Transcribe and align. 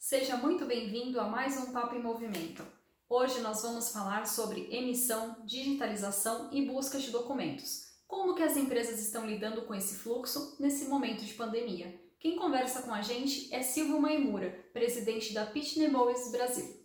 Seja 0.00 0.36
muito 0.36 0.66
bem-vindo 0.66 1.20
a 1.20 1.28
mais 1.28 1.56
um 1.56 1.72
Papo 1.72 1.94
em 1.94 2.02
Movimento. 2.02 2.64
Hoje 3.08 3.40
nós 3.40 3.62
vamos 3.62 3.92
falar 3.92 4.26
sobre 4.26 4.66
emissão, 4.72 5.36
digitalização 5.44 6.50
e 6.52 6.66
busca 6.66 6.98
de 6.98 7.12
documentos. 7.12 7.90
Como 8.08 8.34
que 8.34 8.42
as 8.42 8.56
empresas 8.56 9.00
estão 9.00 9.24
lidando 9.24 9.62
com 9.62 9.74
esse 9.74 9.94
fluxo 9.94 10.56
nesse 10.58 10.88
momento 10.88 11.24
de 11.24 11.34
pandemia? 11.34 12.09
Quem 12.20 12.36
conversa 12.36 12.82
com 12.82 12.92
a 12.92 13.00
gente 13.00 13.52
é 13.52 13.62
Silvio 13.62 13.98
Maimura, 13.98 14.50
presidente 14.74 15.32
da 15.32 15.46
Pitney 15.46 15.88
Bowes 15.88 16.30
Brasil. 16.30 16.78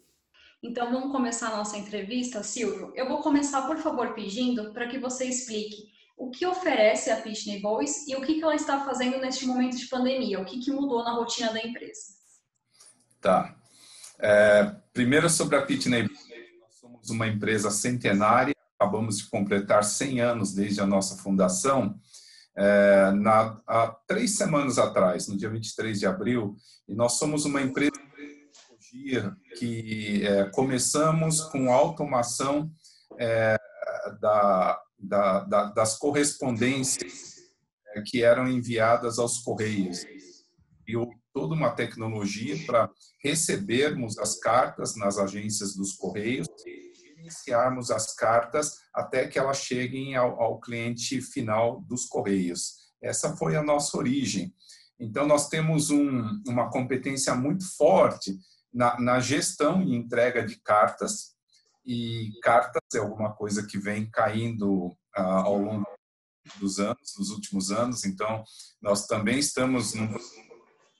Então 0.63 0.89
vamos 0.89 1.11
começar 1.11 1.49
a 1.49 1.57
nossa 1.57 1.77
entrevista, 1.77 2.41
Silvio. 2.41 2.93
Eu 2.95 3.09
vou 3.09 3.21
começar, 3.21 3.67
por 3.67 3.77
favor, 3.77 4.13
pedindo 4.13 4.71
para 4.71 4.87
que 4.87 4.97
você 4.97 5.25
explique 5.25 5.93
o 6.15 6.31
que 6.31 6.45
oferece 6.45 7.11
a 7.11 7.17
Pitney 7.17 7.61
Bowes 7.61 8.07
e 8.07 8.15
o 8.15 8.21
que, 8.21 8.35
que 8.35 8.43
ela 8.43 8.55
está 8.55 8.85
fazendo 8.85 9.19
neste 9.19 9.45
momento 9.45 9.75
de 9.75 9.87
pandemia, 9.87 10.39
o 10.39 10.45
que, 10.45 10.57
que 10.57 10.71
mudou 10.71 11.03
na 11.03 11.11
rotina 11.11 11.51
da 11.51 11.59
empresa. 11.59 12.15
Tá. 13.19 13.57
É, 14.17 14.73
primeiro 14.93 15.29
sobre 15.29 15.57
a 15.57 15.65
Pitney, 15.65 16.03
nós 16.61 16.75
somos 16.79 17.09
uma 17.09 17.27
empresa 17.27 17.69
centenária, 17.69 18.55
acabamos 18.79 19.17
de 19.17 19.29
completar 19.29 19.83
100 19.83 20.21
anos 20.21 20.53
desde 20.53 20.79
a 20.79 20.87
nossa 20.87 21.21
fundação. 21.21 21.99
É, 22.57 23.11
na, 23.11 23.61
há 23.67 23.87
três 24.07 24.37
semanas 24.37 24.77
atrás, 24.77 25.27
no 25.27 25.37
dia 25.37 25.49
23 25.49 25.99
de 25.99 26.05
abril, 26.05 26.55
e 26.87 26.95
nós 26.95 27.13
somos 27.13 27.45
uma 27.45 27.61
empresa 27.61 27.91
que 29.57 30.25
é, 30.25 30.45
começamos 30.51 31.41
com 31.41 31.71
automação 31.71 32.71
é, 33.19 33.57
da, 34.21 34.81
da, 34.97 35.39
da, 35.41 35.63
das 35.65 35.97
correspondências 35.97 37.35
é, 37.93 38.01
que 38.01 38.23
eram 38.23 38.47
enviadas 38.47 39.19
aos 39.19 39.39
correios. 39.39 40.05
E 40.87 40.95
toda 41.33 41.53
uma 41.53 41.71
tecnologia 41.71 42.55
para 42.65 42.89
recebermos 43.21 44.17
as 44.17 44.39
cartas 44.39 44.95
nas 44.95 45.17
agências 45.17 45.75
dos 45.75 45.91
Correios 45.93 46.47
iniciarmos 47.25 47.89
as 47.89 48.13
cartas 48.13 48.79
até 48.93 49.27
que 49.27 49.39
elas 49.39 49.57
cheguem 49.57 50.15
ao, 50.15 50.39
ao 50.39 50.59
cliente 50.59 51.21
final 51.21 51.81
dos 51.81 52.05
Correios. 52.05 52.75
Essa 53.01 53.35
foi 53.35 53.55
a 53.55 53.63
nossa 53.63 53.97
origem. 53.97 54.53
Então, 54.99 55.27
nós 55.27 55.49
temos 55.49 55.89
um, 55.89 56.41
uma 56.47 56.69
competência 56.69 57.35
muito 57.35 57.65
forte 57.75 58.39
na, 58.73 58.99
na, 58.99 59.19
gestão 59.19 59.81
e 59.81 59.95
entrega 59.95 60.45
de 60.45 60.55
cartas, 60.57 61.35
e 61.85 62.31
cartas 62.41 62.81
é 62.93 62.99
alguma 62.99 63.33
coisa 63.33 63.65
que 63.65 63.77
vem 63.77 64.09
caindo 64.09 64.95
ah, 65.15 65.41
ao 65.41 65.57
longo 65.57 65.85
dos 66.59 66.79
anos, 66.79 67.13
dos 67.17 67.29
últimos 67.29 67.71
anos, 67.71 68.05
então 68.05 68.43
nós 68.81 69.07
também 69.07 69.39
estamos 69.39 69.93
num 69.93 70.15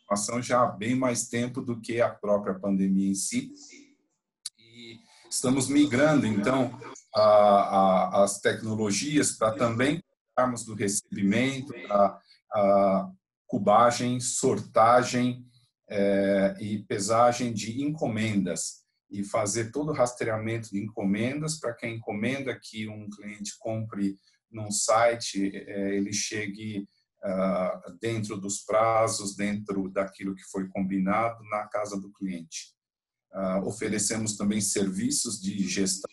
ação 0.10 0.42
já 0.42 0.62
há 0.62 0.68
bem 0.68 0.96
mais 0.96 1.28
tempo 1.28 1.62
do 1.62 1.80
que 1.80 2.02
a 2.02 2.10
própria 2.10 2.54
pandemia 2.54 3.10
em 3.10 3.16
si. 3.16 3.52
E 4.58 5.00
estamos 5.36 5.68
migrando, 5.68 6.26
então, 6.26 6.80
a, 7.14 7.22
a, 7.22 8.24
as 8.24 8.40
tecnologias 8.40 9.34
para 9.34 9.54
também 9.54 10.02
darmos 10.36 10.64
do 10.64 10.74
recebimento, 10.74 11.74
a, 11.90 12.20
a 12.54 13.12
cubagem, 13.46 14.20
sortagem 14.20 15.46
é, 15.90 16.56
e 16.60 16.84
pesagem 16.84 17.54
de 17.54 17.84
encomendas 17.84 18.86
e 19.12 19.24
fazer 19.24 19.72
todo 19.72 19.90
o 19.90 19.94
rastreamento 19.94 20.70
de 20.72 20.80
encomendas 20.82 21.60
para 21.60 21.74
que 21.74 21.86
a 21.86 21.90
encomenda 21.90 22.58
que 22.62 22.88
um 22.88 23.10
cliente 23.10 23.54
compre 23.60 24.18
num 24.50 24.72
site 24.72 25.52
é, 25.54 25.96
ele 25.96 26.12
chegue 26.14 26.88
ah, 27.24 27.82
dentro 28.00 28.38
dos 28.38 28.60
prazos, 28.60 29.36
dentro 29.36 29.90
daquilo 29.90 30.36
que 30.36 30.44
foi 30.44 30.68
combinado 30.68 31.44
na 31.50 31.68
casa 31.68 32.00
do 32.00 32.12
cliente. 32.12 32.75
Ah, 33.36 33.62
oferecemos 33.66 34.38
também 34.38 34.62
serviços 34.62 35.42
de 35.42 35.68
gestão 35.68 36.10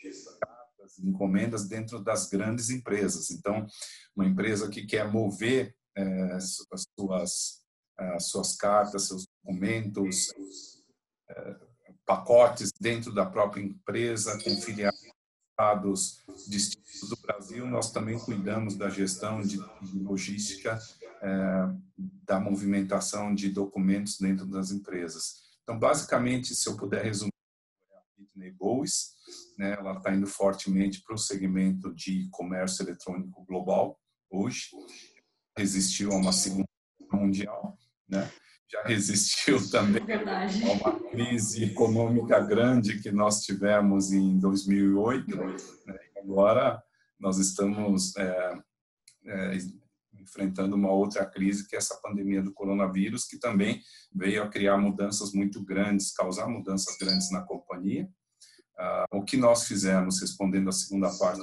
de 0.98 1.08
encomendas 1.08 1.68
dentro 1.68 2.02
das 2.02 2.28
grandes 2.28 2.68
empresas. 2.68 3.30
Então, 3.30 3.66
uma 4.14 4.26
empresa 4.26 4.68
que 4.68 4.84
quer 4.84 5.10
mover 5.10 5.74
eh, 5.96 6.32
as 6.32 6.56
suas, 6.98 7.62
as 7.96 8.26
suas 8.26 8.56
cartas, 8.56 9.06
seus 9.06 9.24
documentos, 9.42 10.32
eh, 11.30 11.56
pacotes 12.04 12.70
dentro 12.80 13.14
da 13.14 13.24
própria 13.24 13.62
empresa, 13.62 14.38
com 14.42 14.60
filiados 14.60 16.24
distintos 16.48 17.08
do 17.08 17.16
Brasil, 17.22 17.66
nós 17.66 17.92
também 17.92 18.18
cuidamos 18.18 18.74
da 18.74 18.90
gestão 18.90 19.40
de 19.40 19.58
logística 19.94 20.78
é, 21.22 21.28
da 22.24 22.40
movimentação 22.40 23.32
de 23.32 23.48
documentos 23.48 24.18
dentro 24.18 24.44
das 24.44 24.72
empresas. 24.72 25.41
Então, 25.62 25.78
basicamente, 25.78 26.54
se 26.54 26.68
eu 26.68 26.76
puder 26.76 27.04
resumir, 27.04 27.32
é 27.90 27.96
a 27.96 28.00
Pitney 28.16 28.50
Bowes, 28.52 29.14
né, 29.58 29.72
ela 29.78 29.96
está 29.96 30.12
indo 30.12 30.26
fortemente 30.26 31.02
para 31.02 31.14
o 31.14 31.18
segmento 31.18 31.94
de 31.94 32.28
comércio 32.30 32.82
eletrônico 32.84 33.44
global 33.44 33.98
hoje. 34.30 34.70
Resistiu 35.56 36.12
a 36.12 36.16
uma 36.16 36.32
segunda 36.32 36.66
mundial, 37.12 37.78
né? 38.08 38.30
já 38.72 38.82
resistiu 38.84 39.58
também 39.70 40.02
Verdade. 40.04 40.64
a 40.64 40.72
uma 40.72 41.10
crise 41.10 41.64
econômica 41.64 42.40
grande 42.40 43.00
que 43.00 43.12
nós 43.12 43.42
tivemos 43.42 44.12
em 44.12 44.38
2008. 44.38 45.36
Né? 45.36 45.98
Agora 46.16 46.82
nós 47.20 47.38
estamos 47.38 48.16
é, 48.16 48.58
é, 49.26 49.58
enfrentando 50.22 50.76
uma 50.76 50.90
outra 50.90 51.26
crise, 51.26 51.66
que 51.66 51.74
é 51.74 51.78
essa 51.78 52.00
pandemia 52.00 52.42
do 52.42 52.52
coronavírus, 52.52 53.24
que 53.24 53.38
também 53.38 53.82
veio 54.14 54.42
a 54.42 54.48
criar 54.48 54.76
mudanças 54.78 55.32
muito 55.32 55.62
grandes, 55.62 56.12
causar 56.12 56.48
mudanças 56.48 56.96
grandes 56.96 57.30
na 57.30 57.42
companhia. 57.42 58.08
Uh, 58.78 59.18
o 59.18 59.24
que 59.24 59.36
nós 59.36 59.66
fizemos, 59.66 60.20
respondendo 60.20 60.68
à 60.68 60.72
segunda 60.72 61.10
parte, 61.18 61.42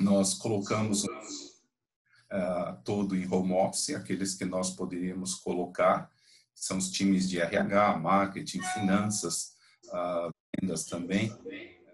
nós 0.00 0.34
colocamos 0.34 1.04
uh, 1.04 2.82
todo 2.84 3.16
em 3.16 3.26
home 3.30 3.52
office, 3.52 3.90
aqueles 3.90 4.34
que 4.34 4.44
nós 4.44 4.70
poderíamos 4.70 5.34
colocar, 5.34 6.10
são 6.54 6.78
os 6.78 6.90
times 6.90 7.28
de 7.28 7.40
RH, 7.40 7.98
marketing, 7.98 8.62
finanças, 8.74 9.52
uh, 9.88 10.30
vendas 10.60 10.84
também, 10.84 11.32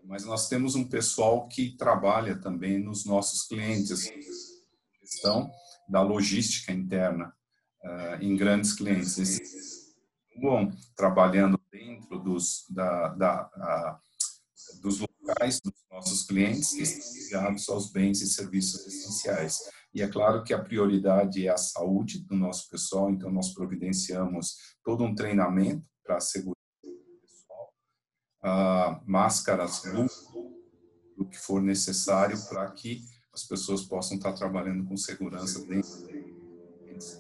mas 0.05 0.25
nós 0.25 0.49
temos 0.49 0.75
um 0.75 0.89
pessoal 0.89 1.47
que 1.49 1.77
trabalha 1.77 2.37
também 2.37 2.79
nos 2.79 3.05
nossos 3.05 3.47
clientes, 3.47 4.11
da 5.89 6.03
logística 6.03 6.73
interna 6.73 7.35
uh, 7.85 8.23
em 8.23 8.37
grandes 8.37 8.73
clientes. 8.73 9.39
Bom 10.41 10.71
trabalhando 10.95 11.61
dentro 11.73 12.19
dos, 12.19 12.65
da, 12.71 13.09
da, 13.09 13.51
uh, 13.57 14.81
dos 14.81 15.01
locais 15.01 15.61
dos 15.61 15.75
nossos 15.91 16.25
clientes 16.25 16.73
ligados 17.15 17.69
aos 17.69 17.91
bens 17.91 18.21
e 18.21 18.27
serviços 18.27 18.87
essenciais. 18.87 19.59
E 19.95 20.03
é 20.03 20.09
claro 20.09 20.45
que 20.45 20.53
a 20.53 20.63
prioridade 20.63 21.47
é 21.47 21.51
a 21.51 21.57
saúde 21.57 22.21
do 22.21 22.37
nosso 22.37 22.69
pessoal, 22.69 23.11
então 23.11 23.31
nós 23.31 23.53
providenciamos 23.55 24.57
todo 24.85 25.03
um 25.03 25.15
treinamento 25.15 25.85
para 26.05 26.17
a 26.17 26.21
segurança 26.21 26.59
do 26.83 27.21
pessoal, 27.21 27.75
uh, 28.45 29.11
máscaras, 29.11 29.83
o 31.17 31.25
que 31.25 31.39
for 31.39 31.61
necessário 31.61 32.39
para 32.49 32.71
que 32.71 33.03
as 33.39 33.45
pessoas 33.45 33.83
possam 33.83 34.17
estar 34.17 34.33
trabalhando 34.33 34.85
com 34.85 34.97
segurança 34.97 35.65
dentro 35.65 36.09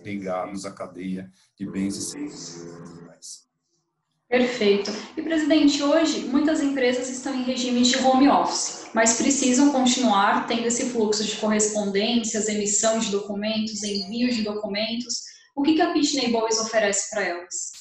ligados 0.02 0.64
à 0.64 0.72
cadeia 0.72 1.32
de 1.56 1.70
bens 1.70 1.96
e 1.96 2.02
serviços. 2.02 3.46
Perfeito. 4.28 4.90
E, 5.16 5.22
presidente, 5.22 5.80
hoje 5.82 6.26
muitas 6.26 6.60
empresas 6.60 7.08
estão 7.08 7.32
em 7.34 7.44
regime 7.44 7.82
de 7.82 7.96
home 7.98 8.28
office, 8.28 8.88
mas 8.92 9.16
precisam 9.16 9.70
continuar 9.70 10.46
tendo 10.46 10.66
esse 10.66 10.90
fluxo 10.90 11.24
de 11.24 11.36
correspondências, 11.36 12.48
emissão 12.48 12.98
de 12.98 13.10
documentos, 13.10 13.82
envio 13.84 14.28
de 14.30 14.42
documentos. 14.42 15.22
O 15.54 15.62
que, 15.62 15.74
que 15.74 15.80
a 15.80 15.92
Pitney 15.92 16.32
Bowes 16.32 16.58
oferece 16.58 17.08
para 17.10 17.22
elas? 17.22 17.72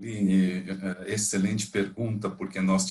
Aline, 0.00 0.64
é, 0.70 1.12
excelente 1.12 1.70
pergunta, 1.70 2.30
porque 2.30 2.60
nós 2.60 2.86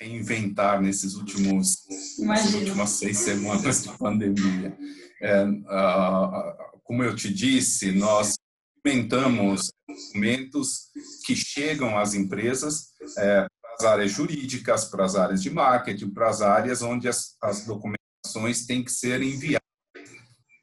reinventar 0.00 0.80
nesses 0.80 1.14
últimos 1.14 1.84
nessas 2.18 2.54
últimas 2.54 2.90
seis 2.90 3.18
semanas 3.18 3.82
de 3.82 3.98
pandemia. 3.98 4.76
É, 5.20 5.44
uh, 5.44 6.80
como 6.84 7.02
eu 7.02 7.14
te 7.16 7.32
disse, 7.32 7.92
nós 7.92 8.34
implementamos 8.78 9.70
documentos 9.88 10.90
que 11.24 11.34
chegam 11.34 11.98
às 11.98 12.14
empresas 12.14 12.92
é, 13.18 13.46
para 13.60 13.74
as 13.74 13.84
áreas 13.84 14.10
jurídicas, 14.12 14.84
para 14.84 15.04
as 15.04 15.16
áreas 15.16 15.42
de 15.42 15.50
marketing, 15.50 16.10
para 16.10 16.28
as 16.28 16.40
áreas 16.40 16.82
onde 16.82 17.08
as, 17.08 17.36
as 17.42 17.64
documentações 17.64 18.66
têm 18.66 18.84
que 18.84 18.92
ser 18.92 19.22
enviadas 19.22 19.60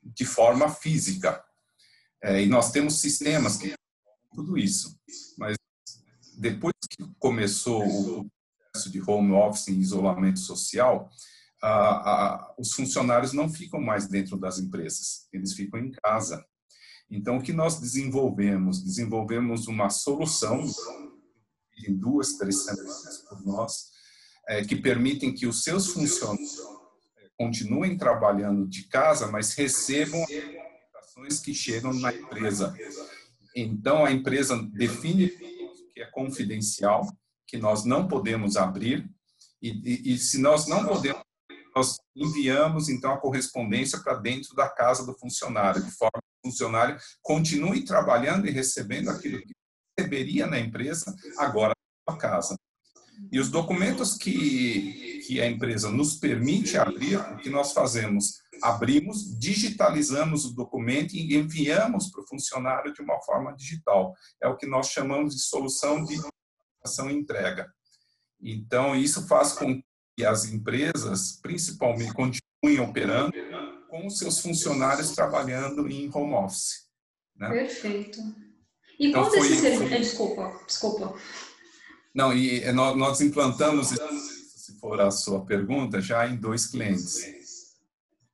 de 0.03 0.25
forma 0.25 0.69
física. 0.69 1.43
É, 2.21 2.41
e 2.41 2.45
nós 2.47 2.71
temos 2.71 3.01
sistemas 3.01 3.57
que 3.57 3.73
tudo 4.33 4.57
isso. 4.57 4.97
Mas 5.37 5.55
depois 6.37 6.73
que 6.89 7.05
começou 7.19 7.83
o 7.85 8.27
de 8.89 9.01
home 9.05 9.33
office 9.33 9.67
em 9.67 9.79
isolamento 9.79 10.39
social, 10.39 11.09
os 12.57 12.73
funcionários 12.73 13.31
não 13.31 13.47
ficam 13.47 13.79
mais 13.79 14.07
dentro 14.07 14.37
das 14.37 14.57
empresas, 14.57 15.27
eles 15.31 15.53
ficam 15.53 15.79
em 15.79 15.91
casa. 15.91 16.43
Então, 17.09 17.37
o 17.37 17.41
que 17.41 17.53
nós 17.53 17.79
desenvolvemos? 17.79 18.83
Desenvolvemos 18.83 19.67
uma 19.67 19.89
solução 19.89 20.65
em 21.87 21.95
duas, 21.95 22.33
três 22.33 22.63
semanas 22.65 23.23
por 23.29 23.45
nós, 23.45 23.91
é, 24.47 24.63
que 24.65 24.75
permitem 24.75 25.33
que 25.33 25.45
os 25.45 25.63
seus 25.63 25.87
funcionários 25.87 26.57
é, 27.17 27.29
continuem 27.37 27.97
trabalhando 27.97 28.67
de 28.67 28.87
casa, 28.87 29.27
mas 29.27 29.53
recebam 29.53 30.23
as 31.27 31.39
que 31.39 31.53
chegam 31.53 31.93
na 31.93 32.11
empresa. 32.11 32.75
Então, 33.55 34.03
a 34.03 34.11
empresa 34.11 34.57
define 34.73 35.25
o 35.25 35.93
que 35.93 36.01
é 36.01 36.05
confidencial, 36.07 37.07
que 37.47 37.57
nós 37.57 37.85
não 37.85 38.07
podemos 38.07 38.57
abrir, 38.57 39.09
e, 39.61 39.69
e, 39.69 40.13
e 40.13 40.17
se 40.17 40.39
nós 40.39 40.67
não 40.67 40.85
podemos 40.85 41.23
nós 41.75 41.97
enviamos 42.15 42.87
então 42.87 43.13
a 43.13 43.17
correspondência 43.17 43.99
para 43.99 44.15
dentro 44.15 44.55
da 44.55 44.69
casa 44.69 45.05
do 45.05 45.17
funcionário, 45.17 45.83
de 45.83 45.91
forma 45.91 46.21
que 46.21 46.47
o 46.47 46.51
funcionário 46.51 46.97
continue 47.21 47.83
trabalhando 47.83 48.47
e 48.47 48.51
recebendo 48.51 49.09
aquilo 49.09 49.41
que 49.41 49.53
receberia 49.97 50.45
na 50.45 50.59
empresa, 50.59 51.15
agora 51.37 51.73
na 52.07 52.13
sua 52.13 52.19
casa. 52.19 52.55
E 53.31 53.39
os 53.39 53.49
documentos 53.49 54.15
que, 54.15 55.21
que 55.25 55.41
a 55.41 55.49
empresa 55.49 55.89
nos 55.89 56.15
permite 56.15 56.77
abrir, 56.77 57.17
o 57.17 57.37
que 57.37 57.49
nós 57.49 57.71
fazemos? 57.71 58.41
Abrimos, 58.61 59.37
digitalizamos 59.37 60.45
o 60.45 60.53
documento 60.53 61.15
e 61.15 61.35
enviamos 61.35 62.09
para 62.09 62.21
o 62.21 62.27
funcionário 62.27 62.93
de 62.93 63.01
uma 63.01 63.19
forma 63.21 63.55
digital. 63.55 64.13
É 64.41 64.47
o 64.47 64.57
que 64.57 64.65
nós 64.65 64.89
chamamos 64.89 65.35
de 65.35 65.41
solução 65.41 66.03
de 66.03 66.19
ação 66.83 67.09
e 67.09 67.13
entrega. 67.13 67.71
Então, 68.41 68.95
isso 68.95 69.27
faz 69.27 69.53
com 69.53 69.81
que 70.15 70.25
as 70.25 70.45
empresas, 70.45 71.39
principalmente, 71.41 72.13
continuem 72.13 72.79
operando 72.79 73.33
com 73.89 74.07
os 74.07 74.17
seus 74.17 74.39
funcionários 74.39 75.11
trabalhando 75.11 75.87
em 75.87 76.09
home 76.13 76.33
office. 76.33 76.87
Né? 77.35 77.49
Perfeito. 77.49 78.19
E 78.99 79.07
então, 79.07 79.21
qual 79.21 79.31
desses 79.31 79.59
serviços... 79.59 79.97
Desculpa, 79.97 80.59
desculpa. 80.67 81.15
Não, 82.13 82.35
e 82.35 82.71
nós, 82.71 82.95
nós 82.97 83.21
implantamos, 83.21 83.87
se 83.87 84.79
for 84.79 85.01
a 85.01 85.09
sua 85.09 85.43
pergunta, 85.45 85.99
já 85.99 86.27
em 86.27 86.35
dois 86.35 86.67
clientes. 86.67 87.42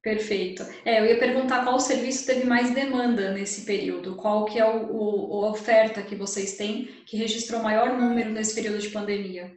Perfeito. 0.09 0.63
É, 0.83 0.99
eu 0.99 1.05
ia 1.05 1.19
perguntar 1.19 1.63
qual 1.63 1.79
serviço 1.79 2.25
teve 2.25 2.43
mais 2.43 2.73
demanda 2.73 3.31
nesse 3.31 3.61
período, 3.61 4.15
qual 4.15 4.43
que 4.45 4.57
é 4.57 4.65
o, 4.65 4.91
o, 4.91 5.45
a 5.45 5.51
oferta 5.51 6.01
que 6.01 6.15
vocês 6.15 6.57
têm 6.57 6.85
que 7.05 7.15
registrou 7.15 7.61
maior 7.61 7.95
número 7.95 8.31
nesse 8.31 8.55
período 8.55 8.79
de 8.79 8.89
pandemia. 8.89 9.55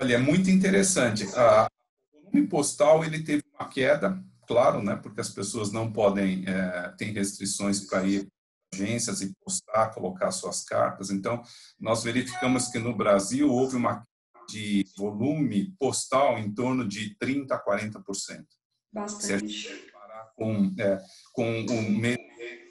Olha, 0.00 0.14
é 0.14 0.18
muito 0.18 0.50
interessante. 0.50 1.24
O 1.26 2.22
volume 2.22 2.48
postal 2.48 3.04
ele 3.04 3.22
teve 3.22 3.42
uma 3.52 3.68
queda, 3.68 4.18
claro, 4.48 4.82
né, 4.82 4.96
porque 4.96 5.20
as 5.20 5.28
pessoas 5.28 5.70
não 5.70 5.92
podem, 5.92 6.46
é, 6.48 6.94
tem 6.96 7.12
restrições 7.12 7.80
para 7.80 8.02
ir 8.02 8.26
agências 8.72 9.20
e 9.20 9.34
postar, 9.44 9.90
colocar 9.92 10.30
suas 10.30 10.64
cartas. 10.64 11.10
Então, 11.10 11.42
nós 11.78 12.02
verificamos 12.02 12.68
que 12.68 12.78
no 12.78 12.96
Brasil 12.96 13.52
houve 13.52 13.76
uma 13.76 14.06
de 14.48 14.86
volume 14.96 15.74
postal 15.78 16.38
em 16.38 16.50
torno 16.50 16.88
de 16.88 17.14
30% 17.18 17.50
a 17.50 17.62
40%. 17.62 18.55
Bastante. 18.96 19.48
Se 19.48 19.68
comparar 19.92 20.32
com, 20.34 20.74
é, 20.78 20.98
com 21.32 21.60
o 21.60 21.90
mês 21.90 22.18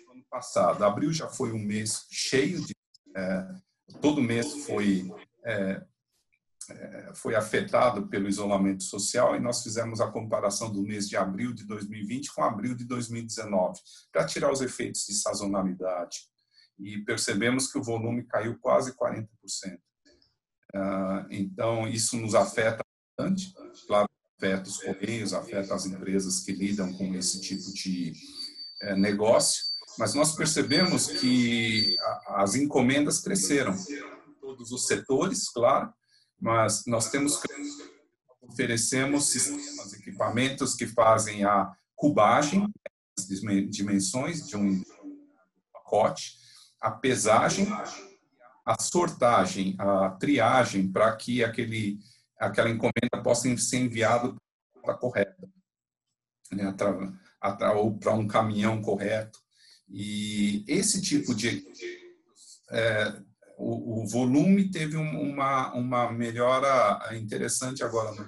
do 0.05 0.11
ano 0.11 0.25
passado. 0.29 0.83
Abril 0.83 1.13
já 1.13 1.27
foi 1.27 1.51
um 1.51 1.59
mês 1.59 2.05
cheio 2.09 2.61
de... 2.65 2.75
É, 3.15 3.47
todo 4.01 4.21
mês 4.21 4.65
foi 4.65 5.09
é, 5.43 5.81
é, 6.69 7.11
foi 7.13 7.35
afetado 7.35 8.07
pelo 8.07 8.27
isolamento 8.27 8.83
social 8.83 9.35
e 9.35 9.39
nós 9.39 9.61
fizemos 9.61 10.01
a 10.01 10.11
comparação 10.11 10.71
do 10.71 10.81
mês 10.81 11.07
de 11.07 11.15
abril 11.15 11.53
de 11.53 11.63
2020 11.65 12.33
com 12.33 12.43
abril 12.43 12.75
de 12.75 12.85
2019, 12.85 13.79
para 14.11 14.25
tirar 14.25 14.51
os 14.51 14.61
efeitos 14.61 15.05
de 15.05 15.13
sazonalidade. 15.13 16.27
E 16.79 16.97
percebemos 17.03 17.71
que 17.71 17.77
o 17.77 17.83
volume 17.83 18.25
caiu 18.25 18.57
quase 18.59 18.93
40%. 18.95 19.27
Ah, 20.73 21.25
então, 21.29 21.87
isso 21.87 22.17
nos 22.17 22.33
afeta 22.33 22.83
bastante, 23.15 23.53
claro, 23.87 24.09
afeta 24.37 24.69
os 24.69 24.77
correios, 24.77 25.33
afeta 25.33 25.73
as 25.73 25.85
empresas 25.85 26.41
que 26.41 26.51
lidam 26.51 26.91
com 26.93 27.13
esse 27.15 27.39
tipo 27.41 27.71
de 27.73 28.13
é, 28.81 28.95
negócio, 28.95 29.63
mas 29.97 30.13
nós 30.13 30.35
percebemos 30.35 31.07
que 31.07 31.95
as 32.27 32.55
encomendas 32.55 33.19
cresceram, 33.19 33.73
todos 34.41 34.71
os 34.71 34.85
setores, 34.87 35.49
claro, 35.49 35.91
mas 36.39 36.83
nós 36.85 37.09
temos 37.09 37.39
oferecemos 38.41 39.29
sistemas, 39.29 39.93
equipamentos 39.93 40.75
que 40.75 40.85
fazem 40.85 41.43
a 41.43 41.71
cubagem, 41.95 42.67
dimensões 43.69 44.47
de 44.47 44.55
um 44.55 44.83
pacote, 45.73 46.37
a 46.79 46.91
pesagem, 46.91 47.67
a 48.65 48.81
sortagem, 48.81 49.75
a 49.79 50.09
triagem 50.11 50.91
para 50.91 51.15
que 51.15 51.43
aquele 51.43 51.97
aquela 52.39 52.69
encomenda 52.69 53.21
possa 53.23 53.55
ser 53.57 53.77
enviada 53.77 54.33
para 54.81 54.93
a 54.93 54.97
correta, 54.97 55.49
né, 56.51 56.75
ou 57.75 57.97
para 57.97 58.13
um 58.13 58.27
caminhão 58.27 58.81
correto. 58.81 59.39
E 59.87 60.63
esse 60.67 61.01
tipo 61.01 61.33
de 61.33 61.63
é, 62.71 63.21
o, 63.57 64.01
o 64.01 64.07
volume 64.07 64.69
teve 64.69 64.97
uma, 64.97 65.73
uma 65.73 66.11
melhora 66.11 67.15
interessante 67.15 67.83
agora 67.83 68.11
no 68.11 68.27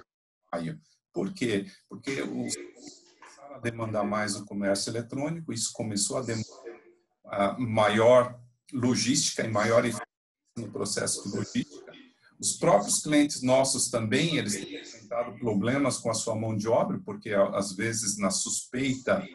maio. 0.52 0.80
Por 1.12 1.32
quê? 1.32 1.66
Porque 1.88 2.22
os 2.22 2.54
começaram 2.54 3.56
a 3.56 3.58
demandar 3.58 4.04
mais 4.04 4.36
o 4.36 4.44
comércio 4.44 4.90
eletrônico, 4.90 5.52
isso 5.52 5.72
começou 5.72 6.18
a 6.18 6.22
demandar 6.22 7.58
maior 7.58 8.40
logística 8.72 9.44
e 9.44 9.48
maior 9.48 9.84
eficiência 9.84 10.06
no 10.56 10.70
processo 10.70 11.22
de 11.24 11.36
logística. 11.36 11.87
Os 12.40 12.52
próprios 12.52 13.02
clientes 13.02 13.42
nossos 13.42 13.90
também, 13.90 14.36
eles 14.36 14.54
têm 14.54 14.80
enfrentado 14.80 15.38
problemas 15.38 15.98
com 15.98 16.10
a 16.10 16.14
sua 16.14 16.36
mão 16.36 16.56
de 16.56 16.68
obra, 16.68 17.00
porque 17.04 17.30
às 17.32 17.72
vezes 17.72 18.16
na 18.16 18.30
suspeita 18.30 19.26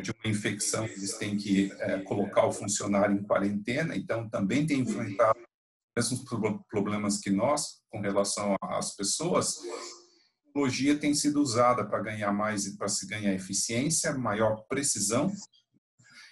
de 0.00 0.10
uma 0.12 0.30
infecção, 0.30 0.84
eles 0.86 1.18
têm 1.18 1.36
que 1.36 1.70
é, 1.78 1.98
colocar 2.00 2.46
o 2.46 2.52
funcionário 2.52 3.14
em 3.14 3.22
quarentena, 3.22 3.96
então 3.96 4.28
também 4.28 4.66
tem 4.66 4.80
enfrentado 4.80 5.38
os 5.38 6.10
mesmos 6.10 6.24
problemas 6.68 7.18
que 7.18 7.30
nós 7.30 7.82
com 7.90 8.00
relação 8.00 8.56
às 8.62 8.94
pessoas. 8.94 9.58
A 9.58 10.46
tecnologia 10.46 10.98
tem 10.98 11.14
sido 11.14 11.42
usada 11.42 11.84
para 11.84 12.00
ganhar 12.00 12.32
mais, 12.32 12.68
para 12.76 12.88
se 12.88 13.06
ganhar 13.06 13.34
eficiência, 13.34 14.16
maior 14.16 14.64
precisão 14.68 15.30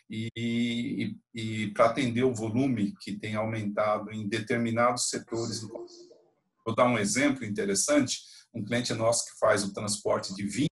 e, 0.09 0.31
e, 0.37 1.17
e 1.35 1.71
para 1.73 1.87
atender 1.87 2.25
o 2.25 2.35
volume 2.35 2.95
que 3.00 3.19
tem 3.19 3.35
aumentado 3.35 4.12
em 4.12 4.29
determinados 4.29 5.09
setores 5.09 5.61
do 5.61 5.69
Vou 6.66 6.75
dar 6.75 6.87
um 6.87 6.99
exemplo 6.99 7.44
interessante. 7.44 8.18
Um 8.52 8.64
cliente 8.64 8.92
nosso 8.92 9.25
que 9.25 9.38
faz 9.38 9.62
o 9.62 9.73
transporte 9.73 10.35
de 10.35 10.44
vinhos 10.44 10.66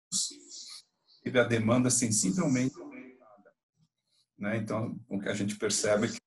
teve 1.24 1.38
a 1.38 1.44
demanda 1.44 1.90
sensivelmente 1.90 2.78
aumentada. 2.80 3.50
Né? 4.38 4.56
Então, 4.58 4.96
o 5.08 5.18
que 5.18 5.28
a 5.28 5.34
gente 5.34 5.56
percebe 5.56 6.06
é 6.06 6.10
que 6.10 6.18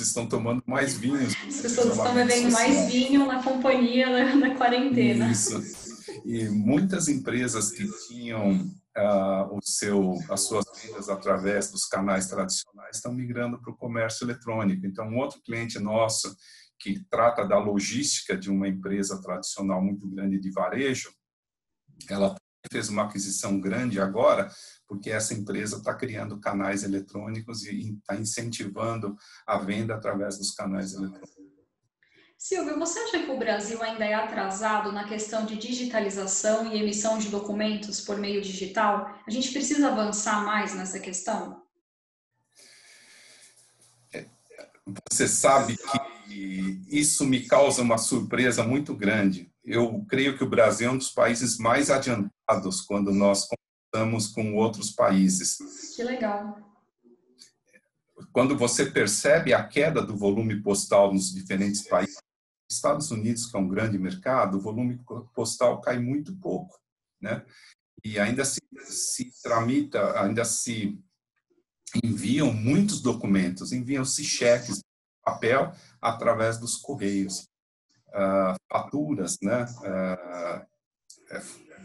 estão 0.00 0.28
tomando 0.28 0.62
mais 0.64 0.96
vinhos. 0.96 1.34
As 1.46 1.60
pessoas 1.60 1.96
estão 1.96 2.14
bebendo 2.14 2.52
mais 2.52 2.92
vinho 2.92 3.26
na 3.26 3.42
companhia, 3.42 4.08
na, 4.08 4.36
na 4.36 4.54
quarentena. 4.54 5.30
Isso. 5.30 5.60
E 6.24 6.48
muitas 6.48 7.08
empresas 7.08 7.72
que 7.72 7.86
tinham 8.06 8.70
uh, 8.98 9.56
o 9.56 9.60
seu, 9.62 10.14
as 10.28 10.40
suas 10.42 10.64
vendas 10.82 11.08
através 11.08 11.70
dos 11.70 11.86
canais 11.86 12.26
tradicionais 12.26 12.96
estão 12.96 13.12
migrando 13.12 13.60
para 13.60 13.72
o 13.72 13.76
comércio 13.76 14.24
eletrônico. 14.24 14.86
Então, 14.86 15.08
um 15.08 15.18
outro 15.18 15.40
cliente 15.42 15.78
nosso 15.78 16.36
que 16.80 17.04
trata 17.10 17.44
da 17.44 17.58
logística 17.58 18.36
de 18.36 18.50
uma 18.50 18.68
empresa 18.68 19.20
tradicional 19.20 19.82
muito 19.82 20.08
grande 20.08 20.38
de 20.38 20.50
varejo, 20.50 21.12
ela 22.08 22.36
fez 22.70 22.88
uma 22.88 23.04
aquisição 23.04 23.60
grande 23.60 24.00
agora, 24.00 24.50
porque 24.86 25.10
essa 25.10 25.34
empresa 25.34 25.78
está 25.78 25.94
criando 25.94 26.40
canais 26.40 26.82
eletrônicos 26.82 27.64
e 27.64 27.94
está 27.94 28.16
incentivando 28.16 29.16
a 29.46 29.58
venda 29.58 29.94
através 29.94 30.38
dos 30.38 30.52
canais 30.52 30.92
eletrônicos. 30.92 31.47
Silvio, 32.38 32.78
você 32.78 33.00
acha 33.00 33.18
que 33.18 33.30
o 33.32 33.36
Brasil 33.36 33.82
ainda 33.82 34.04
é 34.04 34.14
atrasado 34.14 34.92
na 34.92 35.08
questão 35.08 35.44
de 35.44 35.56
digitalização 35.56 36.72
e 36.72 36.78
emissão 36.78 37.18
de 37.18 37.30
documentos 37.30 38.00
por 38.00 38.16
meio 38.16 38.40
digital? 38.40 39.12
A 39.26 39.30
gente 39.30 39.50
precisa 39.50 39.88
avançar 39.88 40.44
mais 40.44 40.72
nessa 40.72 41.00
questão? 41.00 41.60
Você 45.10 45.26
sabe 45.26 45.76
que 45.76 46.80
isso 46.88 47.26
me 47.26 47.44
causa 47.44 47.82
uma 47.82 47.98
surpresa 47.98 48.62
muito 48.62 48.94
grande. 48.94 49.52
Eu 49.64 50.06
creio 50.08 50.38
que 50.38 50.44
o 50.44 50.48
Brasil 50.48 50.88
é 50.88 50.92
um 50.92 50.96
dos 50.96 51.10
países 51.10 51.58
mais 51.58 51.90
adiantados 51.90 52.80
quando 52.82 53.12
nós 53.12 53.48
conversamos 53.92 54.28
com 54.28 54.54
outros 54.54 54.92
países. 54.92 55.58
Que 55.96 56.04
legal. 56.04 56.56
quando 58.32 58.56
você 58.56 58.86
percebe 58.86 59.52
a 59.52 59.66
queda 59.66 60.00
do 60.00 60.16
volume 60.16 60.62
postal 60.62 61.12
nos 61.12 61.32
diferentes 61.34 61.82
países, 61.82 62.18
Estados 62.70 63.10
Unidos, 63.10 63.46
que 63.46 63.56
é 63.56 63.60
um 63.60 63.68
grande 63.68 63.98
mercado, 63.98 64.58
o 64.58 64.60
volume 64.60 65.00
postal 65.34 65.80
cai 65.80 65.98
muito 65.98 66.36
pouco, 66.36 66.78
né? 67.20 67.44
E 68.04 68.18
ainda 68.18 68.44
se, 68.44 68.60
se 68.84 69.32
tramita, 69.42 70.20
ainda 70.20 70.44
se 70.44 70.98
enviam 72.02 72.52
muitos 72.52 73.00
documentos, 73.00 73.72
enviam-se 73.72 74.22
cheques, 74.22 74.80
papel, 75.24 75.72
através 76.00 76.58
dos 76.58 76.76
correios, 76.76 77.48
uh, 78.08 78.54
faturas, 78.70 79.38
né? 79.42 79.64
Uh, 79.64 80.68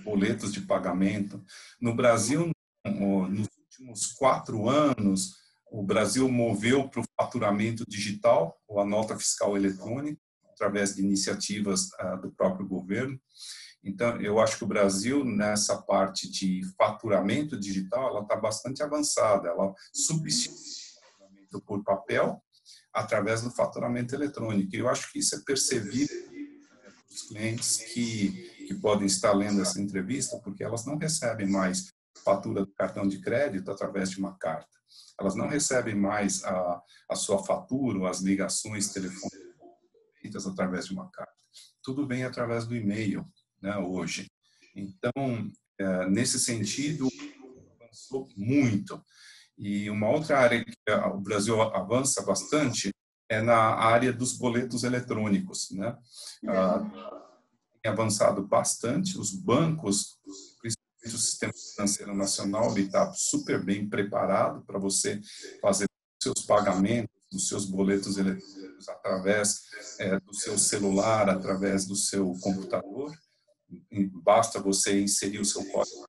boletos 0.03 0.53
de 0.53 0.61
pagamento. 0.61 1.43
No 1.79 1.95
Brasil, 1.95 2.51
nos 2.85 3.47
últimos 3.57 4.11
quatro 4.13 4.69
anos, 4.69 5.35
o 5.71 5.81
Brasil 5.81 6.29
moveu 6.29 6.87
para 6.87 7.01
o 7.01 7.05
faturamento 7.19 7.83
digital, 7.87 8.61
ou 8.67 8.79
a 8.79 8.85
nota 8.85 9.17
fiscal 9.17 9.57
eletrônica, 9.57 10.19
através 10.53 10.95
de 10.95 11.01
iniciativas 11.01 11.89
uh, 11.99 12.21
do 12.21 12.31
próprio 12.31 12.67
governo. 12.67 13.19
Então, 13.83 14.19
eu 14.21 14.39
acho 14.39 14.57
que 14.57 14.63
o 14.63 14.67
Brasil, 14.67 15.25
nessa 15.25 15.81
parte 15.81 16.31
de 16.31 16.61
faturamento 16.77 17.59
digital, 17.59 18.07
ela 18.09 18.21
está 18.21 18.35
bastante 18.37 18.81
avançada. 18.81 19.49
Ela 19.49 19.73
substitui 19.93 20.55
o 20.55 21.11
faturamento 21.11 21.61
por 21.61 21.83
papel 21.83 22.41
através 22.93 23.41
do 23.41 23.51
faturamento 23.51 24.15
eletrônico. 24.15 24.73
Eu 24.73 24.87
acho 24.87 25.11
que 25.11 25.19
isso 25.19 25.35
é 25.35 25.39
percebido 25.45 26.13
né, 26.13 26.93
os 27.09 27.21
clientes 27.23 27.77
que, 27.77 28.31
que 28.67 28.75
podem 28.75 29.05
estar 29.05 29.33
lendo 29.33 29.61
essa 29.61 29.81
entrevista, 29.81 30.39
porque 30.39 30.63
elas 30.63 30.85
não 30.85 30.97
recebem 30.97 31.47
mais 31.47 31.91
fatura 32.23 32.61
do 32.61 32.71
cartão 32.71 33.05
de 33.05 33.19
crédito 33.19 33.69
através 33.69 34.11
de 34.11 34.17
uma 34.17 34.37
carta. 34.37 34.71
Elas 35.19 35.35
não 35.35 35.47
recebem 35.49 35.95
mais 35.95 36.43
a, 36.45 36.81
a 37.09 37.15
sua 37.15 37.43
fatura 37.43 38.09
as 38.09 38.21
ligações 38.21 38.89
telefônicas 38.89 39.52
feitas 40.23 40.47
através 40.47 40.87
de 40.87 40.93
uma 40.93 41.09
carta. 41.11 41.33
Tudo 41.83 42.07
vem 42.07 42.23
através 42.23 42.65
do 42.65 42.75
e-mail 42.75 43.27
né, 43.61 43.77
hoje. 43.77 44.31
Então, 44.73 45.51
é, 45.77 46.09
nesse 46.09 46.39
sentido, 46.39 47.07
avançou 47.81 48.27
muito. 48.35 49.03
E 49.57 49.89
uma 49.89 50.09
outra 50.09 50.39
área 50.39 50.63
que 50.63 50.73
o 51.13 51.19
Brasil 51.19 51.61
avança 51.61 52.23
bastante 52.23 52.91
é 53.29 53.41
na 53.41 53.75
área 53.75 54.11
dos 54.11 54.33
boletos 54.37 54.83
eletrônicos. 54.83 55.69
Né? 55.71 55.95
Ah, 56.47 57.29
tem 57.81 57.91
avançado 57.91 58.47
bastante, 58.47 59.19
os 59.19 59.33
bancos, 59.33 60.17
principalmente 60.59 61.15
o 61.15 61.17
Sistema 61.17 61.53
Financeiro 61.53 62.15
Nacional, 62.15 62.71
ele 62.71 62.87
está 62.87 63.11
super 63.13 63.63
bem 63.63 63.87
preparado 63.89 64.63
para 64.65 64.79
você 64.79 65.19
fazer 65.61 65.85
seus 66.21 66.45
pagamentos, 66.45 67.22
dos 67.33 67.49
seus 67.49 67.65
boletos 67.65 68.17
eletrônicos 68.17 68.87
através 68.87 69.63
é, 69.99 70.19
do 70.19 70.33
seu 70.33 70.57
celular, 70.57 71.29
através 71.29 71.85
do 71.85 71.95
seu 71.95 72.33
computador 72.41 73.11
basta 74.23 74.59
você 74.59 75.01
inserir 75.01 75.39
o 75.39 75.45
seu 75.45 75.65
código. 75.71 76.07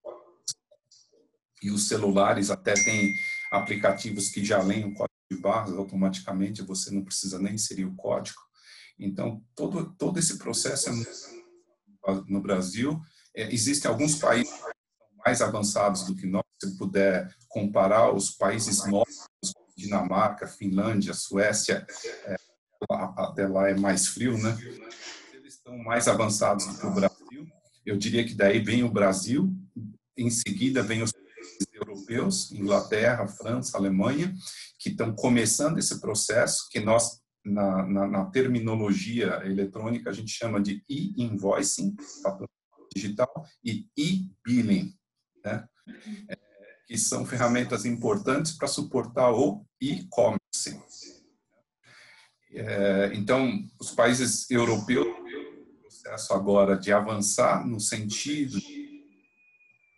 E 1.62 1.70
os 1.70 1.88
celulares 1.88 2.50
até 2.50 2.74
têm 2.74 3.14
aplicativos 3.50 4.28
que 4.28 4.44
já 4.44 4.62
leem 4.62 4.86
o 4.86 4.94
código 4.94 5.14
de 5.30 5.38
barras 5.38 5.74
automaticamente, 5.74 6.62
você 6.62 6.90
não 6.90 7.04
precisa 7.04 7.38
nem 7.38 7.54
inserir 7.54 7.86
o 7.86 7.96
código. 7.96 8.40
Então, 8.98 9.42
todo, 9.54 9.94
todo 9.96 10.18
esse 10.18 10.38
processo 10.38 10.90
é 10.90 10.92
no 12.28 12.40
Brasil. 12.40 13.00
É, 13.34 13.52
existem 13.52 13.90
alguns 13.90 14.16
países 14.16 14.52
mais 15.24 15.40
avançados 15.40 16.04
do 16.04 16.14
que 16.14 16.26
nós, 16.26 16.44
se 16.62 16.76
puder 16.76 17.34
comparar 17.48 18.12
os 18.12 18.30
países 18.30 18.86
novos, 18.86 19.26
Dinamarca, 19.76 20.46
Finlândia, 20.46 21.14
Suécia, 21.14 21.86
é, 22.26 22.36
até 22.90 23.46
lá 23.46 23.68
é 23.68 23.74
mais 23.74 24.08
frio, 24.08 24.36
né? 24.38 24.56
Eles 25.32 25.54
estão 25.54 25.76
mais 25.78 26.08
avançados 26.08 26.66
do 26.66 26.78
que 26.78 26.86
o 26.86 26.90
Brasil 26.90 27.24
eu 27.84 27.96
diria 27.96 28.24
que 28.24 28.34
daí 28.34 28.60
vem 28.60 28.82
o 28.82 28.90
Brasil, 28.90 29.54
em 30.16 30.30
seguida 30.30 30.82
vem 30.82 31.02
os 31.02 31.12
europeus, 31.72 32.50
Inglaterra, 32.52 33.26
França, 33.26 33.76
Alemanha, 33.76 34.34
que 34.78 34.90
estão 34.90 35.14
começando 35.14 35.78
esse 35.78 36.00
processo 36.00 36.68
que 36.70 36.80
nós 36.80 37.22
na, 37.44 37.86
na, 37.86 38.08
na 38.08 38.24
terminologia 38.26 39.42
eletrônica 39.44 40.08
a 40.08 40.12
gente 40.12 40.30
chama 40.30 40.62
de 40.62 40.82
e-invoicing 40.88 41.94
digital 42.94 43.28
e 43.62 43.86
e-billing, 43.96 44.94
né? 45.44 45.68
É, 46.28 46.38
que 46.86 46.98
são 46.98 47.24
ferramentas 47.24 47.84
importantes 47.84 48.52
para 48.52 48.68
suportar 48.68 49.32
o 49.32 49.64
e-commerce. 49.80 50.40
É, 52.52 53.10
então, 53.14 53.66
os 53.80 53.90
países 53.90 54.50
europeus 54.50 55.24
processo 56.04 56.34
agora 56.34 56.76
de 56.76 56.92
avançar 56.92 57.66
no 57.66 57.80
sentido 57.80 58.60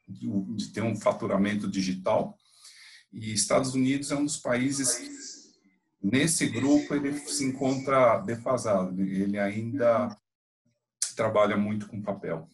de 0.08 0.72
ter 0.72 0.82
um 0.82 0.94
faturamento 0.94 1.68
digital. 1.68 2.38
E 3.12 3.32
Estados 3.32 3.74
Unidos 3.74 4.12
é 4.12 4.16
um 4.16 4.24
dos 4.24 4.36
países 4.36 4.94
que, 4.94 5.10
nesse 6.00 6.46
grupo, 6.46 6.94
ele 6.94 7.18
se 7.18 7.44
encontra 7.44 8.18
defasado. 8.20 9.02
Ele 9.02 9.38
ainda 9.38 10.16
trabalha 11.16 11.56
muito 11.56 11.88
com 11.88 12.00
papel. 12.00 12.48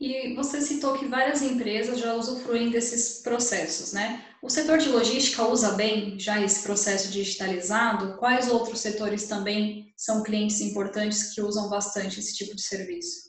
E 0.00 0.34
você 0.34 0.62
citou 0.62 0.96
que 0.98 1.04
várias 1.06 1.42
empresas 1.42 1.98
já 1.98 2.14
usufruem 2.14 2.70
desses 2.70 3.20
processos, 3.20 3.92
né? 3.92 4.24
O 4.42 4.48
setor 4.48 4.78
de 4.78 4.88
logística 4.88 5.46
usa 5.46 5.72
bem 5.72 6.18
já 6.18 6.40
esse 6.40 6.62
processo 6.62 7.12
digitalizado? 7.12 8.16
Quais 8.16 8.48
outros 8.48 8.80
setores 8.80 9.28
também 9.28 9.92
são 9.94 10.22
clientes 10.22 10.62
importantes 10.62 11.34
que 11.34 11.42
usam 11.42 11.68
bastante 11.68 12.18
esse 12.18 12.34
tipo 12.34 12.56
de 12.56 12.62
serviço? 12.62 13.28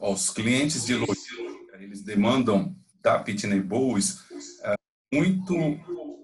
Os 0.00 0.30
clientes 0.30 0.84
de 0.84 0.96
logística, 0.96 1.78
eles 1.78 2.02
demandam 2.02 2.74
da 3.00 3.20
Pitney 3.20 3.60
Bowes 3.60 4.18
é, 4.64 4.74
muito, 5.14 5.54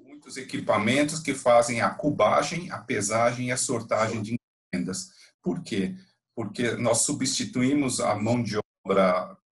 muitos 0.05 0.37
equipamentos 0.37 1.21
que 1.21 1.33
fazem 1.33 1.81
a 1.81 1.91
cubagem, 1.91 2.73
a 2.73 2.79
pesagem 2.79 3.47
e 3.49 3.53
a 3.53 3.57
sortagem 3.57 4.21
de 4.21 4.35
encomendas. 4.35 5.11
Por 5.41 5.63
quê? 5.63 5.95
Porque 6.35 6.73
nós 6.73 7.03
substituímos 7.03 8.01
a 8.01 8.17
mão 8.17 8.43
de 8.43 8.57
obra 8.57 8.68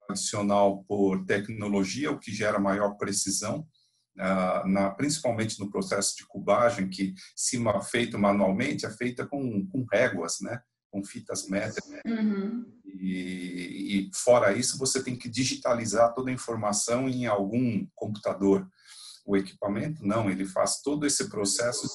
tradicional 0.06 0.84
por 0.84 1.24
tecnologia, 1.24 2.10
o 2.10 2.18
que 2.18 2.32
gera 2.32 2.58
maior 2.58 2.96
precisão, 2.96 3.66
uh, 4.16 4.68
na, 4.68 4.90
principalmente 4.90 5.58
no 5.58 5.70
processo 5.70 6.16
de 6.16 6.26
cubagem, 6.26 6.88
que 6.88 7.14
se 7.34 7.58
feito 7.90 8.18
manualmente, 8.18 8.86
é 8.86 8.90
feita 8.90 9.26
com, 9.26 9.66
com 9.66 9.84
réguas, 9.92 10.38
né? 10.40 10.60
com 10.90 11.04
fitas 11.04 11.46
métricas. 11.48 12.00
Uhum. 12.06 12.64
E, 12.84 14.08
e, 14.08 14.10
fora 14.14 14.56
isso, 14.56 14.78
você 14.78 15.02
tem 15.02 15.16
que 15.16 15.28
digitalizar 15.28 16.14
toda 16.14 16.30
a 16.30 16.34
informação 16.34 17.08
em 17.08 17.26
algum 17.26 17.86
computador. 17.94 18.66
O 19.26 19.36
equipamento, 19.36 20.06
não, 20.06 20.30
ele 20.30 20.46
faz 20.46 20.80
todo 20.80 21.04
esse 21.04 21.28
processo 21.28 21.86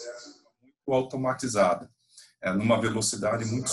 muito 0.61 0.91
automatizado, 0.91 1.89
é, 2.43 2.53
numa 2.53 2.79
velocidade 2.79 3.45
muito 3.45 3.71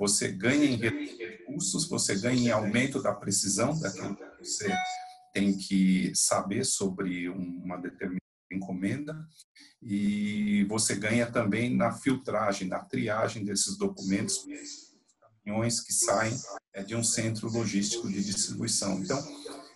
você 0.00 0.32
ganha 0.32 0.64
em 0.64 0.78
recursos, 1.50 1.88
você 1.88 2.14
ganha 2.14 2.48
em 2.48 2.50
aumento 2.50 3.02
da 3.02 3.12
precisão 3.12 3.78
daquilo 3.78 4.16
que 4.16 4.44
você 4.44 4.72
tem 5.34 5.56
que 5.56 6.12
saber 6.14 6.64
sobre 6.64 7.28
uma 7.28 7.76
determinada 7.76 8.20
encomenda 8.52 9.28
e 9.82 10.64
você 10.64 10.94
ganha 10.96 11.30
também 11.30 11.74
na 11.74 11.92
filtragem, 11.92 12.68
na 12.68 12.80
triagem 12.80 13.44
desses 13.44 13.76
documentos, 13.76 14.44
caminhões 15.44 15.80
que 15.80 15.92
saem 15.92 16.36
é, 16.74 16.82
de 16.82 16.96
um 16.96 17.04
centro 17.04 17.48
logístico 17.48 18.08
de 18.08 18.24
distribuição. 18.24 19.00
Então, 19.00 19.18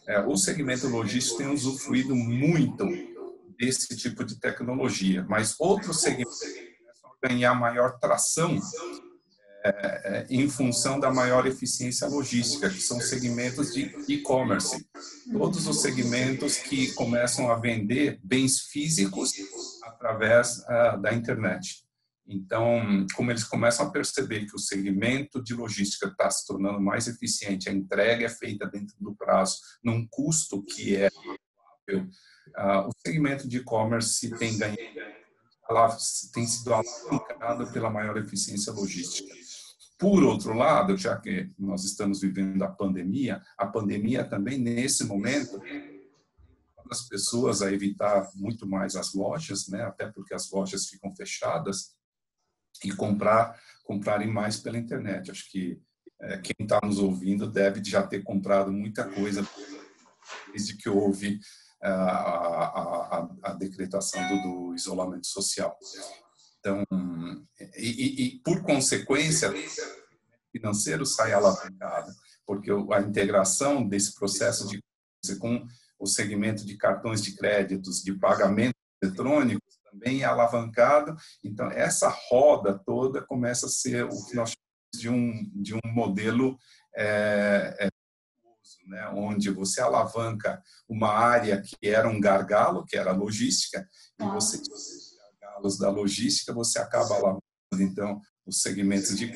é, 0.08 0.20
o 0.20 0.36
segmento 0.36 0.88
logístico 0.88 1.38
tem 1.38 1.46
usufruído 1.46 2.14
muito 2.14 2.86
desse 3.58 3.96
tipo 3.96 4.24
de 4.24 4.38
tecnologia, 4.38 5.24
mas 5.28 5.54
outros 5.58 6.00
segmentos 6.00 6.40
ganhar 7.22 7.54
maior 7.54 7.98
tração 7.98 8.60
em 10.28 10.48
função 10.48 11.00
da 11.00 11.10
maior 11.10 11.46
eficiência 11.46 12.06
logística, 12.06 12.68
que 12.68 12.80
são 12.80 13.00
segmentos 13.00 13.72
de 13.72 13.94
e-commerce. 14.08 14.86
Todos 15.32 15.66
os 15.66 15.80
segmentos 15.80 16.58
que 16.58 16.92
começam 16.92 17.50
a 17.50 17.56
vender 17.56 18.20
bens 18.22 18.60
físicos 18.60 19.32
através 19.82 20.58
uh, 20.58 21.00
da 21.00 21.14
internet. 21.14 21.84
Então, 22.26 23.06
como 23.14 23.30
eles 23.30 23.44
começam 23.44 23.86
a 23.86 23.90
perceber 23.90 24.46
que 24.46 24.56
o 24.56 24.58
segmento 24.58 25.42
de 25.42 25.54
logística 25.54 26.06
está 26.06 26.30
se 26.30 26.46
tornando 26.46 26.80
mais 26.80 27.06
eficiente, 27.06 27.68
a 27.68 27.72
entrega 27.72 28.24
é 28.24 28.30
feita 28.30 28.66
dentro 28.66 28.94
do 28.98 29.14
prazo, 29.14 29.58
num 29.82 30.06
custo 30.08 30.62
que 30.62 30.96
é 30.96 31.08
uh, 31.90 32.88
o 32.88 32.90
segmento 33.06 33.46
de 33.46 33.58
e-commerce 33.58 34.30
tem 34.38 34.56
ganhado, 34.56 34.78
tem 36.32 36.46
sido 36.46 36.72
alavancado 36.72 37.70
pela 37.72 37.90
maior 37.90 38.16
eficiência 38.16 38.72
logística. 38.72 39.43
Por 39.98 40.24
outro 40.24 40.54
lado, 40.54 40.96
já 40.96 41.16
que 41.16 41.50
nós 41.58 41.84
estamos 41.84 42.20
vivendo 42.20 42.62
a 42.62 42.68
pandemia, 42.68 43.42
a 43.56 43.66
pandemia 43.66 44.24
também, 44.24 44.58
nesse 44.58 45.04
momento, 45.04 45.60
as 46.90 47.08
pessoas 47.08 47.62
a 47.62 47.72
evitar 47.72 48.28
muito 48.34 48.66
mais 48.66 48.96
as 48.96 49.14
lojas, 49.14 49.68
né? 49.68 49.82
Até 49.84 50.06
porque 50.06 50.34
as 50.34 50.50
lojas 50.50 50.86
ficam 50.88 51.14
fechadas 51.14 51.94
e 52.84 52.92
comprar 52.92 53.58
comprarem 53.84 54.28
mais 54.28 54.56
pela 54.58 54.78
internet. 54.78 55.30
Acho 55.30 55.50
que 55.50 55.80
é, 56.20 56.38
quem 56.38 56.54
está 56.60 56.80
nos 56.82 56.98
ouvindo 56.98 57.50
deve 57.50 57.84
já 57.84 58.02
ter 58.02 58.22
comprado 58.22 58.72
muita 58.72 59.04
coisa 59.04 59.46
desde 60.50 60.76
que 60.76 60.88
houve 60.88 61.38
a, 61.82 61.90
a, 61.90 63.18
a, 63.18 63.28
a 63.42 63.52
decretação 63.52 64.26
do, 64.28 64.42
do, 64.42 64.74
isolamento 64.74 65.26
social. 65.26 65.76
Então, 66.58 66.82
e, 67.76 68.24
e, 68.24 68.38
por 68.40 68.62
consequência, 68.62 69.52
financeiro 70.52 71.04
sai 71.04 71.32
alavancado, 71.32 72.12
porque 72.46 72.70
a 72.70 73.00
integração 73.00 73.86
desse 73.86 74.14
processo 74.14 74.68
de 74.68 74.80
com 75.38 75.66
o 75.98 76.06
segmento 76.06 76.66
de 76.66 76.76
cartões 76.76 77.22
de 77.22 77.34
créditos, 77.34 78.02
de 78.02 78.12
pagamento 78.12 78.74
eletrônicos, 79.02 79.78
também 79.84 80.22
é 80.22 80.24
alavancado. 80.24 81.16
Então, 81.42 81.70
essa 81.70 82.08
roda 82.28 82.78
toda 82.84 83.22
começa 83.22 83.66
a 83.66 83.70
ser 83.70 84.04
o 84.04 84.26
que 84.26 84.34
nós 84.34 84.52
chamamos 84.52 84.94
de 84.94 85.08
um, 85.08 85.62
de 85.62 85.74
um 85.74 85.92
modelo 85.92 86.58
é, 86.94 87.76
é, 87.80 87.88
né, 88.86 89.08
onde 89.14 89.50
você 89.50 89.80
alavanca 89.80 90.62
uma 90.88 91.08
área 91.08 91.60
que 91.62 91.88
era 91.88 92.08
um 92.08 92.20
gargalo, 92.20 92.84
que 92.84 92.96
era 92.96 93.12
logística, 93.12 93.88
e 94.20 94.24
você 94.26 94.60
gargalos 95.64 95.78
da 95.78 95.90
logística, 95.90 96.52
você 96.52 96.78
acaba 96.78 97.14
alavancando, 97.14 97.42
então, 97.80 98.20
os 98.46 98.60
segmentos 98.60 99.16
de 99.16 99.32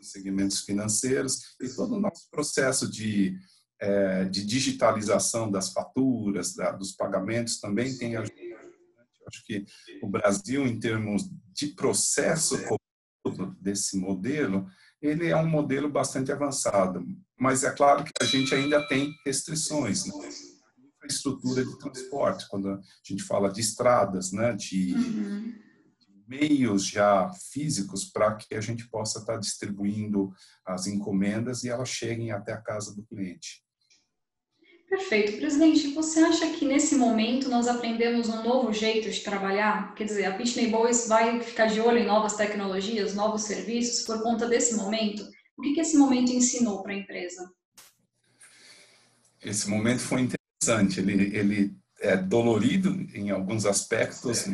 os 0.00 0.10
segmentos 0.10 0.60
financeiros 0.60 1.56
e 1.60 1.68
todo 1.68 1.94
o 1.94 2.00
nosso 2.00 2.28
processo 2.30 2.90
de, 2.90 3.38
é, 3.78 4.24
de 4.24 4.44
digitalização 4.44 5.50
das 5.50 5.72
faturas, 5.72 6.54
da, 6.54 6.72
dos 6.72 6.92
pagamentos 6.92 7.60
também 7.60 7.96
tem 7.96 8.16
ajudado. 8.16 8.40
Acho 9.28 9.44
que 9.44 9.64
o 10.02 10.08
Brasil, 10.08 10.66
em 10.66 10.80
termos 10.80 11.30
de 11.52 11.68
processo 11.68 12.56
desse 13.60 13.96
modelo, 13.96 14.66
ele 15.00 15.28
é 15.28 15.36
um 15.36 15.46
modelo 15.46 15.88
bastante 15.88 16.32
avançado, 16.32 17.06
mas 17.38 17.62
é 17.62 17.70
claro 17.70 18.02
que 18.02 18.10
a 18.20 18.24
gente 18.24 18.54
ainda 18.54 18.86
tem 18.88 19.14
restrições, 19.24 20.06
né? 20.06 20.12
Infraestrutura 21.10 21.64
de 21.64 21.78
transporte, 21.78 22.46
quando 22.48 22.70
a 22.70 22.80
gente 23.04 23.22
fala 23.22 23.50
de 23.50 23.60
estradas, 23.60 24.32
né, 24.32 24.52
de, 24.54 24.94
uhum. 24.94 25.54
meios 26.26 26.86
já 26.86 27.30
físicos 27.52 28.04
para 28.04 28.36
que 28.36 28.54
a 28.54 28.60
gente 28.60 28.88
possa 28.88 29.18
estar 29.18 29.36
distribuindo 29.36 30.32
as 30.64 30.86
encomendas 30.86 31.64
e 31.64 31.68
elas 31.68 31.88
cheguem 31.88 32.30
até 32.30 32.52
a 32.52 32.60
casa 32.60 32.94
do 32.94 33.02
cliente. 33.02 33.62
Perfeito. 34.88 35.38
Presidente, 35.38 35.94
você 35.94 36.18
acha 36.18 36.50
que 36.50 36.64
nesse 36.64 36.96
momento 36.96 37.48
nós 37.48 37.68
aprendemos 37.68 38.28
um 38.28 38.42
novo 38.42 38.72
jeito 38.72 39.08
de 39.08 39.20
trabalhar? 39.20 39.94
Quer 39.94 40.04
dizer, 40.04 40.24
a 40.24 40.36
Pitney 40.36 40.68
Bowes 40.68 41.06
vai 41.06 41.40
ficar 41.40 41.66
de 41.66 41.80
olho 41.80 41.98
em 41.98 42.06
novas 42.06 42.34
tecnologias, 42.34 43.14
novos 43.14 43.42
serviços 43.42 44.04
por 44.04 44.20
conta 44.20 44.48
desse 44.48 44.74
momento? 44.74 45.22
O 45.56 45.62
que, 45.62 45.74
que 45.74 45.80
esse 45.80 45.96
momento 45.96 46.32
ensinou 46.32 46.82
para 46.82 46.92
a 46.92 46.96
empresa? 46.96 47.48
Esse 49.42 49.70
momento 49.70 50.00
foi 50.00 50.20
interessante. 50.60 51.00
Ele, 51.00 51.36
ele 51.36 51.76
é 52.00 52.16
dolorido 52.16 52.90
em 53.14 53.30
alguns 53.30 53.64
aspectos. 53.64 54.44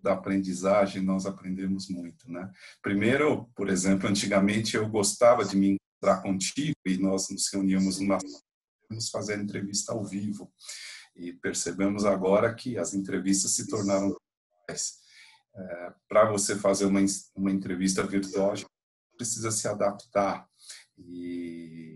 da 0.00 0.12
aprendizagem, 0.12 1.02
nós 1.02 1.26
aprendemos 1.26 1.88
muito, 1.88 2.30
né? 2.30 2.48
Primeiro, 2.80 3.50
por 3.56 3.68
exemplo, 3.68 4.08
antigamente 4.08 4.76
eu 4.76 4.88
gostava 4.88 5.44
de 5.44 5.56
me 5.56 5.76
encontrar 6.00 6.22
contigo 6.22 6.76
e 6.86 6.96
nós 6.98 7.28
nos 7.30 7.52
reuníamos 7.52 7.98
numa 7.98 8.16
nos 8.88 9.10
fazer 9.10 9.40
entrevista 9.40 9.92
ao 9.92 10.04
vivo. 10.04 10.52
E 11.16 11.32
percebemos 11.32 12.04
agora 12.04 12.54
que 12.54 12.78
as 12.78 12.94
entrevistas 12.94 13.50
se 13.50 13.66
tornaram. 13.66 14.16
É, 14.70 15.92
Para 16.08 16.30
você 16.30 16.54
fazer 16.54 16.84
uma, 16.84 17.00
uma 17.34 17.50
entrevista 17.50 18.04
virtual, 18.04 18.54
precisa 19.16 19.50
se 19.50 19.66
adaptar. 19.66 20.48
E, 20.96 21.87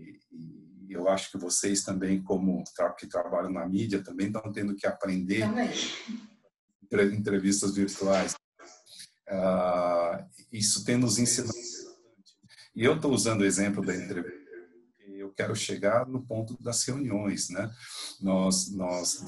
eu 0.93 1.09
acho 1.09 1.31
que 1.31 1.37
vocês 1.37 1.83
também, 1.83 2.21
como 2.21 2.63
que 2.97 3.07
trabalham 3.07 3.51
na 3.51 3.67
mídia, 3.67 4.03
também 4.03 4.27
estão 4.27 4.51
tendo 4.51 4.75
que 4.75 4.87
aprender 4.87 5.41
também. 5.41 5.69
entrevistas 7.15 7.75
virtuais. 7.75 8.35
Uh, 9.29 10.23
isso 10.51 10.85
tem 10.85 10.97
nos 10.97 11.17
ensinado. 11.17 11.53
E 12.75 12.83
eu 12.83 12.95
estou 12.95 13.11
usando 13.11 13.41
o 13.41 13.45
exemplo 13.45 13.85
da 13.85 13.95
entrevista 13.95 14.43
quero 15.33 15.55
chegar 15.55 16.07
no 16.07 16.25
ponto 16.25 16.61
das 16.61 16.83
reuniões, 16.83 17.49
né? 17.49 17.69
Nós, 18.21 18.71
nós 18.71 19.25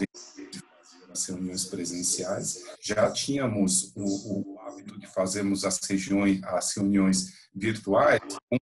as 1.10 1.26
reuniões 1.28 1.66
presenciais, 1.66 2.64
já 2.82 3.10
tínhamos 3.10 3.94
o, 3.96 4.54
o 4.54 4.60
hábito 4.60 5.00
de 5.00 5.08
fazermos 5.08 5.64
as, 5.64 5.80
regiões, 5.88 6.44
as 6.44 6.76
reuniões 6.76 7.32
virtuais 7.54 8.20
com 8.50 8.58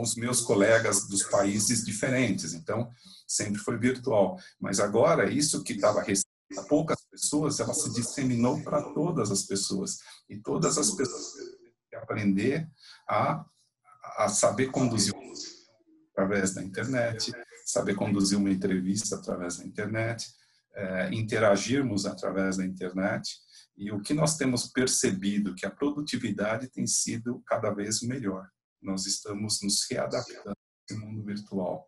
os 0.00 0.14
meus 0.16 0.40
colegas 0.40 1.06
dos 1.08 1.22
países 1.24 1.84
diferentes, 1.84 2.54
então 2.54 2.90
sempre 3.26 3.58
foi 3.58 3.76
virtual. 3.76 4.38
Mas 4.60 4.80
agora, 4.80 5.30
isso 5.30 5.62
que 5.62 5.74
estava 5.74 6.00
a 6.00 6.62
poucas 6.62 7.04
pessoas, 7.10 7.60
ela 7.60 7.74
se 7.74 7.92
disseminou 7.92 8.62
para 8.62 8.82
todas 8.94 9.30
as 9.30 9.42
pessoas. 9.42 9.98
E 10.28 10.38
todas 10.38 10.78
as 10.78 10.90
pessoas 10.92 11.34
que 11.90 11.96
aprender 11.96 12.68
a, 13.08 13.44
a 14.16 14.28
saber 14.28 14.70
conduzir 14.70 15.14
através 16.12 16.54
da 16.54 16.62
internet, 16.62 17.32
saber 17.64 17.94
conduzir 17.94 18.38
uma 18.38 18.50
entrevista 18.50 19.16
através 19.16 19.58
da 19.58 19.64
internet, 19.64 20.26
é, 20.74 21.14
interagirmos 21.14 22.06
através 22.06 22.56
da 22.56 22.64
internet. 22.64 23.38
E 23.76 23.92
o 23.92 24.00
que 24.00 24.14
nós 24.14 24.36
temos 24.36 24.66
percebido 24.66 25.54
que 25.54 25.66
a 25.66 25.70
produtividade 25.70 26.68
tem 26.68 26.86
sido 26.86 27.42
cada 27.46 27.70
vez 27.70 28.00
melhor. 28.02 28.48
Nós 28.80 29.06
estamos 29.06 29.62
nos 29.62 29.86
readaptando 29.90 30.56
ao 30.90 30.98
mundo 30.98 31.22
virtual. 31.22 31.86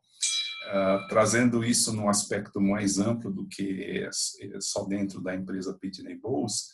Uh, 0.69 1.09
trazendo 1.09 1.65
isso 1.65 1.93
num 1.93 2.09
aspecto 2.09 2.61
mais 2.61 2.99
amplo 2.99 3.33
do 3.33 3.47
que 3.47 4.09
só 4.61 4.85
dentro 4.85 5.21
da 5.23 5.35
empresa 5.35 5.77
Pitney 5.79 6.17
Bowes, 6.17 6.69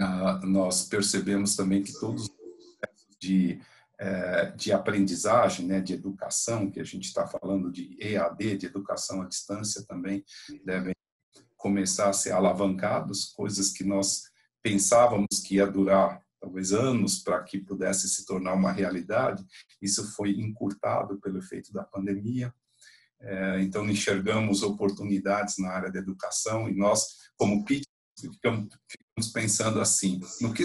uh, 0.00 0.46
nós 0.46 0.84
percebemos 0.88 1.56
também 1.56 1.82
que 1.82 1.92
todos 1.92 2.22
os 2.22 2.28
processos 2.28 3.16
de 3.20 3.60
é, 4.04 4.50
de 4.56 4.72
aprendizagem, 4.72 5.64
né, 5.64 5.80
de 5.80 5.92
educação, 5.92 6.68
que 6.68 6.80
a 6.80 6.84
gente 6.84 7.04
está 7.04 7.24
falando 7.24 7.70
de 7.70 7.96
EAD, 8.00 8.56
de 8.56 8.66
educação 8.66 9.22
à 9.22 9.26
distância, 9.26 9.84
também 9.86 10.24
devem 10.64 10.92
começar 11.56 12.08
a 12.08 12.12
ser 12.12 12.32
alavancados, 12.32 13.26
coisas 13.26 13.70
que 13.70 13.84
nós 13.84 14.24
pensávamos 14.60 15.38
que 15.46 15.54
ia 15.54 15.68
durar 15.68 16.20
talvez 16.42 16.72
anos 16.72 17.20
para 17.20 17.40
que 17.44 17.60
pudesse 17.60 18.08
se 18.08 18.26
tornar 18.26 18.54
uma 18.54 18.72
realidade, 18.72 19.46
isso 19.80 20.12
foi 20.12 20.32
encurtado 20.32 21.20
pelo 21.20 21.38
efeito 21.38 21.72
da 21.72 21.84
pandemia. 21.84 22.52
É, 23.20 23.62
então, 23.62 23.88
enxergamos 23.88 24.64
oportunidades 24.64 25.56
na 25.58 25.70
área 25.70 25.92
da 25.92 26.00
educação 26.00 26.68
e 26.68 26.74
nós, 26.74 27.30
como 27.36 27.64
PIT, 27.64 27.86
ficamos, 28.20 28.68
pensando 29.32 29.80
assim, 29.80 30.20
no 30.40 30.52
que 30.52 30.64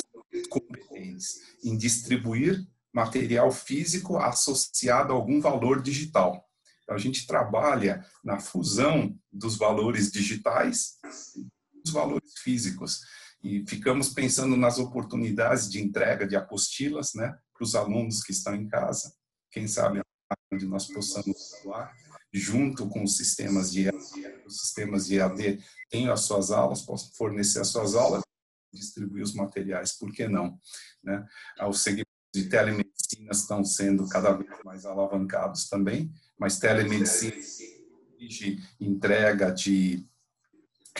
competentes 0.50 1.42
em 1.63 1.78
distribuir 1.78 2.66
material 2.92 3.52
físico 3.52 4.18
associado 4.18 5.13
a 5.13 5.16
algum 5.16 5.40
valor 5.40 5.82
digital. 5.82 6.44
Então, 6.84 6.96
a 6.96 7.00
gente 7.00 7.28
trabalha 7.28 8.04
na 8.24 8.40
fusão 8.40 9.16
dos 9.32 9.56
valores 9.56 10.12
digitais 10.12 10.98
e 11.36 11.46
dos 11.84 11.94
valores 11.94 12.34
físicos. 12.40 13.02
E 13.48 13.66
ficamos 13.66 14.10
pensando 14.10 14.58
nas 14.58 14.78
oportunidades 14.78 15.70
de 15.70 15.82
entrega 15.82 16.28
de 16.28 16.36
apostilas 16.36 17.14
né, 17.14 17.38
para 17.54 17.64
os 17.64 17.76
alunos 17.76 18.22
que 18.22 18.34
estão 18.34 18.54
em 18.54 18.68
casa. 18.68 19.14
Quem 19.50 19.66
sabe 19.70 20.02
onde 20.52 20.66
nós 20.66 20.86
possamos 20.88 21.54
atuar 21.54 21.96
junto 22.34 22.90
com 22.90 23.06
os 23.06 23.16
sistemas 23.16 23.72
de 23.72 23.86
EAD. 23.86 23.98
Os 24.46 24.60
sistemas 24.60 25.08
de 25.08 25.16
EAD 25.16 25.64
têm 25.90 26.10
as 26.10 26.22
suas 26.22 26.52
aulas, 26.52 26.82
possam 26.82 27.10
fornecer 27.14 27.62
as 27.62 27.70
suas 27.70 27.96
aulas, 27.96 28.22
distribuir 28.74 29.24
os 29.24 29.34
materiais, 29.34 29.94
por 29.94 30.12
que 30.12 30.28
não? 30.28 30.60
Né? 31.02 31.26
Ao 31.58 31.72
segmento 31.72 32.10
de 32.36 32.50
telemedicina 32.50 33.32
estão 33.32 33.64
sendo 33.64 34.10
cada 34.10 34.34
vez 34.34 34.52
mais 34.66 34.86
alavancados 34.86 35.70
também, 35.70 36.14
mas 36.38 36.60
telemedicina 36.60 37.34
exige 37.38 38.62
entrega 38.78 39.54
de 39.54 40.06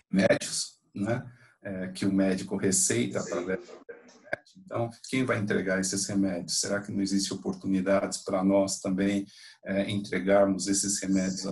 remédios, 0.10 0.80
né, 0.96 1.30
é, 1.68 1.88
que 1.90 2.06
o 2.06 2.14
médico 2.14 2.56
receita 2.56 3.20
através 3.20 3.60
da 3.60 3.74
internet. 3.74 4.60
Então, 4.66 4.90
quem 5.10 5.26
vai 5.26 5.38
entregar 5.38 5.80
esses 5.80 6.06
remédios? 6.06 6.60
Será 6.60 6.82
que 6.82 6.92
não 6.92 7.02
existe 7.02 7.34
oportunidades 7.34 8.20
para 8.20 8.44
nós 8.44 8.80
também 8.80 9.26
é, 9.66 9.90
entregarmos 9.90 10.68
esses 10.68 11.00
remédios 11.02 11.46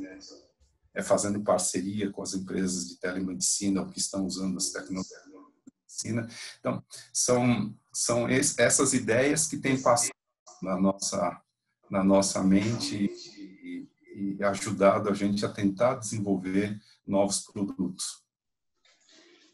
é, 0.93 1.04
fazendo 1.04 1.41
parceria 1.41 2.10
com 2.12 2.21
as 2.21 2.34
empresas 2.34 2.88
de 2.88 2.97
telemedicina 2.97 3.86
que 3.89 3.99
estão 3.99 4.25
usando 4.25 4.58
as 4.58 4.69
tecnologias 4.69 5.25
medicina. 5.95 6.28
Então, 6.60 6.84
são, 7.13 7.73
são 7.93 8.28
essas 8.28 8.93
ideias 8.93 9.47
que 9.47 9.58
têm 9.58 9.82
passado 9.82 10.12
na 10.62 10.80
nossa, 10.80 11.41
na 11.89 12.04
nossa 12.04 12.43
mente 12.43 13.06
e, 13.06 13.88
e 14.13 14.43
ajudado 14.43 15.10
a 15.10 15.13
gente 15.13 15.45
a 15.45 15.49
tentar 15.49 15.95
desenvolver 15.95 16.80
novos 17.06 17.41
produtos. 17.41 18.24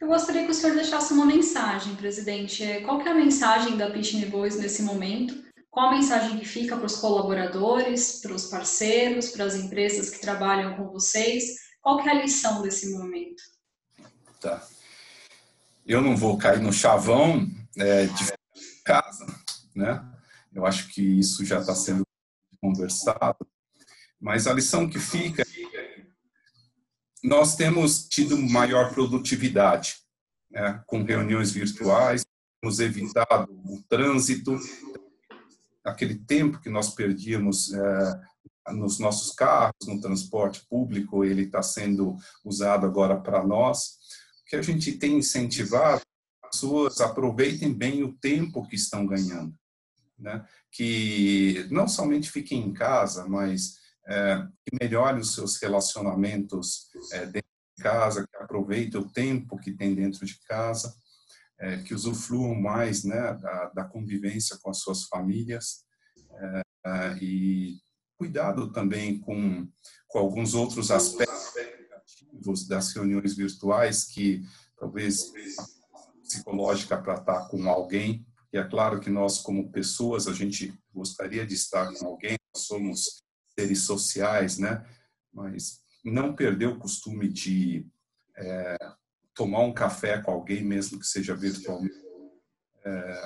Eu 0.02 0.08
gostaria 0.08 0.44
que 0.44 0.50
o 0.50 0.54
senhor 0.54 0.76
deixasse 0.76 1.14
uma 1.14 1.28
mensagem, 1.28 1.96
presidente. 1.96 2.66
Qual 2.84 3.00
é 3.02 3.10
a 3.10 3.14
mensagem 3.14 3.78
da 3.78 3.92
Pitney 3.92 4.26
Boys 4.26 4.58
nesse 4.58 4.82
momento? 4.82 5.46
Qual 5.70 5.90
a 5.90 5.92
mensagem 5.92 6.40
que 6.40 6.46
fica 6.46 6.76
para 6.76 6.88
os 6.88 6.96
colaboradores, 6.96 8.20
para 8.20 8.34
os 8.34 8.48
parceiros, 8.48 9.30
para 9.30 9.46
as 9.46 9.54
empresas 9.54 10.10
que 10.10 10.20
trabalham 10.20 10.76
com 10.76 10.90
vocês? 10.90 11.56
Qual 11.80 12.00
é 12.00 12.10
a 12.10 12.22
lição 12.24 12.64
desse 12.64 12.92
momento? 12.92 13.44
Tá. 14.42 14.68
Eu 15.86 16.02
não 16.02 16.18
vou 16.18 16.36
cair 16.36 16.60
no 16.60 16.74
chavão 16.74 17.48
é, 17.78 18.06
de 18.06 18.34
casa, 18.84 19.28
né? 19.76 20.04
Eu 20.52 20.66
acho 20.66 20.88
que 20.90 21.20
isso 21.20 21.46
já 21.46 21.60
está 21.60 21.76
sendo 21.76 22.02
conversado, 22.60 23.48
mas 24.20 24.48
a 24.48 24.54
lição 24.54 24.90
que 24.90 25.00
fica 25.00 25.44
é 25.44 25.61
nós 27.24 27.56
temos 27.56 28.08
tido 28.08 28.38
maior 28.38 28.94
produtividade 28.94 29.96
né? 30.50 30.82
com 30.88 31.04
reuniões 31.04 31.52
virtuais, 31.52 32.24
temos 32.62 32.80
evitado 32.80 33.52
o 33.66 33.82
trânsito, 33.88 34.58
aquele 35.84 36.16
tempo 36.16 36.60
que 36.60 36.70
nós 36.70 36.94
perdíamos 36.94 37.74
é, 37.74 38.22
nos 38.74 39.00
nossos 39.00 39.34
carros, 39.34 39.88
no 39.88 40.00
transporte 40.00 40.66
público, 40.70 41.24
ele 41.24 41.44
está 41.44 41.62
sendo 41.62 42.16
usado 42.46 42.86
agora 42.86 43.20
para 43.20 43.44
nós. 43.44 43.98
O 44.42 44.50
que 44.50 44.56
a 44.56 44.62
gente 44.62 44.94
tem 44.94 45.18
incentivado, 45.18 46.02
as 46.44 46.52
pessoas 46.52 47.02
aproveitem 47.02 47.74
bem 47.74 48.04
o 48.04 48.14
tempo 48.14 48.68
que 48.68 48.76
estão 48.76 49.06
ganhando. 49.06 49.54
Né? 50.20 50.46
Que 50.72 51.68
não 51.72 51.88
somente 51.88 52.30
fiquem 52.30 52.62
em 52.62 52.74
casa, 52.74 53.28
mas 53.28 53.81
é, 54.12 54.48
que 54.66 54.78
melhorem 54.82 55.22
os 55.22 55.34
seus 55.34 55.58
relacionamentos 55.62 56.90
é, 57.14 57.26
dentro 57.26 57.50
de 57.78 57.84
casa, 57.84 58.28
que 58.28 58.38
aproveitem 58.38 59.00
o 59.00 59.10
tempo 59.10 59.58
que 59.58 59.72
tem 59.72 59.96
dentro 59.96 60.26
de 60.26 60.40
casa 60.42 60.94
é, 61.62 61.78
que 61.78 61.94
usufruam 61.94 62.56
mais 62.56 63.04
né, 63.04 63.34
da, 63.36 63.70
da, 63.70 63.86
convivência 63.86 64.58
com 64.62 64.72
as 64.72 64.80
suas 64.80 65.04
famílias 65.04 65.86
é, 66.32 66.62
é, 66.86 67.18
e 67.22 67.80
cuidado 68.18 68.72
também 68.72 69.20
com, 69.20 69.68
com 70.08 70.20
alguns 70.20 70.56
outros 70.56 70.90
aspectos 70.90 71.54
negativos 71.56 72.68
das 72.68 72.94
reuniões 72.94 73.36
virtuais 73.36 74.06
que 74.06 74.44
talvez 74.78 75.32
psicológica 76.24 76.98
para 76.98 77.16
estar 77.16 77.48
com 77.48 77.70
alguém. 77.70 78.26
E 78.52 78.58
é 78.58 78.64
claro 78.64 79.00
que 79.00 79.10
nós 79.10 79.38
como 79.40 79.72
pessoas 79.72 80.28
a 80.28 80.34
gente 80.34 80.74
gostaria 80.94 81.46
de 81.46 81.54
estar 81.54 81.94
com 81.94 82.08
alguém. 82.08 82.38
Nós 82.54 82.66
somos 82.66 83.24
seres 83.62 83.84
sociais 83.84 84.58
né 84.58 84.86
mas 85.34 85.82
não 86.04 86.36
perder 86.36 86.68
o 86.68 86.80
costume 86.80 87.28
de 87.28 87.86
é, 88.36 88.76
tomar 89.34 89.60
um 89.60 89.74
café 89.74 90.20
com 90.20 90.32
alguém, 90.32 90.64
mesmo 90.64 91.00
que 91.00 91.06
seja 91.06 91.36
virtualmente. 91.36 91.96
É, 92.84 93.22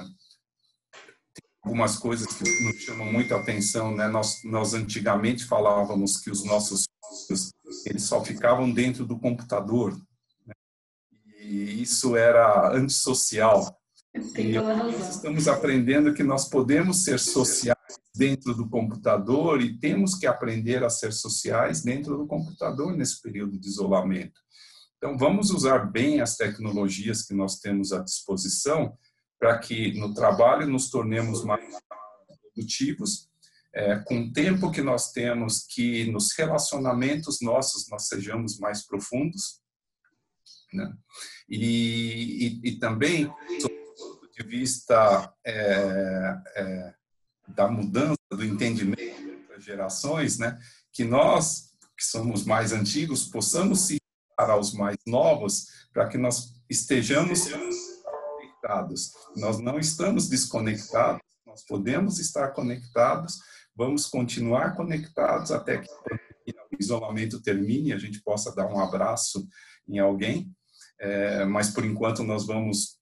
tem 1.34 1.50
algumas 1.64 1.98
coisas 1.98 2.28
que 2.28 2.44
nos 2.64 2.78
chamam 2.78 3.12
muita 3.12 3.36
atenção, 3.38 3.96
né? 3.96 4.08
Nós, 4.08 4.44
nós 4.44 4.74
antigamente 4.74 5.46
falávamos 5.46 6.18
que 6.18 6.30
os 6.30 6.44
nossos 6.44 6.86
filhos 7.28 7.52
eles 7.86 8.04
só 8.04 8.24
ficavam 8.24 8.72
dentro 8.72 9.06
do 9.06 9.18
computador, 9.20 9.96
né? 10.46 10.54
e 11.40 11.82
isso 11.82 12.16
era 12.16 12.76
antissocial. 12.76 13.80
E 14.14 14.56
estamos 15.10 15.48
aprendendo 15.48 16.14
que 16.14 16.24
nós 16.24 16.48
podemos 16.48 17.04
ser 17.04 17.20
sociais 17.20 17.75
dentro 18.16 18.54
do 18.54 18.70
computador 18.70 19.62
e 19.62 19.78
temos 19.78 20.16
que 20.16 20.26
aprender 20.26 20.84
a 20.84 20.90
ser 20.90 21.12
sociais 21.12 21.84
dentro 21.84 22.18
do 22.18 22.26
computador 22.26 22.96
nesse 22.96 23.22
período 23.22 23.60
de 23.60 23.68
isolamento. 23.68 24.40
Então, 24.98 25.18
vamos 25.18 25.52
usar 25.52 25.92
bem 25.92 26.22
as 26.22 26.36
tecnologias 26.36 27.22
que 27.22 27.34
nós 27.34 27.60
temos 27.60 27.92
à 27.92 28.00
disposição 28.00 28.98
para 29.40 29.58
que 29.60 29.94
no 30.00 30.14
trabalho 30.14 30.66
nos 30.66 30.90
tornemos 30.90 31.44
mais 31.44 31.64
produtivos, 32.54 33.30
é, 33.74 34.00
com 34.00 34.22
o 34.22 34.34
tempo 34.34 34.72
que 34.72 34.82
nós 34.82 35.12
temos, 35.12 35.66
que 35.68 36.10
nos 36.10 36.32
relacionamentos 36.32 37.42
nossos 37.42 37.90
nós 37.90 38.08
sejamos 38.08 38.58
mais 38.58 38.86
profundos, 38.88 39.60
né? 40.74 40.94
e, 41.50 42.62
e, 42.64 42.70
e 42.70 42.80
também, 42.80 43.26
do 43.26 43.70
ponto 43.70 44.32
de 44.32 44.44
vista 44.48 45.34
é, 45.46 46.42
é, 46.56 46.94
da 47.48 47.68
mudança 47.68 48.18
do 48.32 48.44
entendimento 48.44 49.26
as 49.56 49.64
gerações, 49.64 50.38
né? 50.38 50.60
que 50.92 51.04
nós, 51.04 51.72
que 51.98 52.04
somos 52.06 52.44
mais 52.46 52.72
antigos, 52.72 53.28
possamos 53.28 53.82
se 53.82 53.98
para 54.38 54.60
os 54.60 54.74
mais 54.74 54.98
novos, 55.08 55.68
para 55.94 56.10
que 56.10 56.18
nós 56.18 56.54
estejamos 56.70 57.48
conectados. 58.04 59.14
Nós 59.38 59.60
não 59.60 59.80
estamos 59.80 60.28
desconectados, 60.28 61.22
nós 61.46 61.64
podemos 61.66 62.20
estar 62.20 62.50
conectados, 62.50 63.40
vamos 63.74 64.08
continuar 64.08 64.76
conectados 64.76 65.52
até 65.52 65.78
que 65.78 65.90
o 66.50 66.78
isolamento 66.78 67.42
termine, 67.42 67.94
a 67.94 67.98
gente 67.98 68.22
possa 68.22 68.54
dar 68.54 68.68
um 68.68 68.80
abraço 68.80 69.48
em 69.88 70.00
alguém, 70.00 70.52
é, 71.00 71.46
mas 71.46 71.70
por 71.70 71.86
enquanto 71.86 72.24
nós 72.24 72.46
vamos 72.46 72.96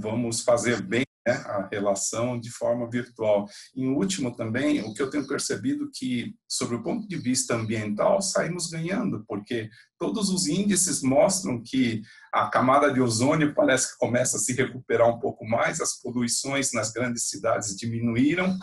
vamos 0.00 0.40
fazer 0.40 0.82
bem 0.82 1.04
né, 1.26 1.34
a 1.46 1.68
relação 1.70 2.38
de 2.38 2.50
forma 2.50 2.88
virtual. 2.90 3.48
Em 3.74 3.88
último 3.88 4.34
também, 4.34 4.80
o 4.80 4.92
que 4.92 5.00
eu 5.00 5.10
tenho 5.10 5.26
percebido 5.26 5.90
que, 5.92 6.34
sobre 6.48 6.76
o 6.76 6.82
ponto 6.82 7.06
de 7.06 7.16
vista 7.16 7.54
ambiental, 7.54 8.20
saímos 8.20 8.68
ganhando, 8.68 9.24
porque 9.26 9.70
todos 9.98 10.30
os 10.30 10.46
índices 10.46 11.02
mostram 11.02 11.62
que 11.62 12.02
a 12.32 12.48
camada 12.48 12.92
de 12.92 13.00
ozônio 13.00 13.54
parece 13.54 13.92
que 13.92 13.98
começa 13.98 14.36
a 14.36 14.40
se 14.40 14.52
recuperar 14.52 15.08
um 15.08 15.20
pouco 15.20 15.46
mais, 15.46 15.80
as 15.80 16.00
poluições 16.00 16.72
nas 16.72 16.92
grandes 16.92 17.28
cidades 17.28 17.76
diminuíram. 17.76 18.58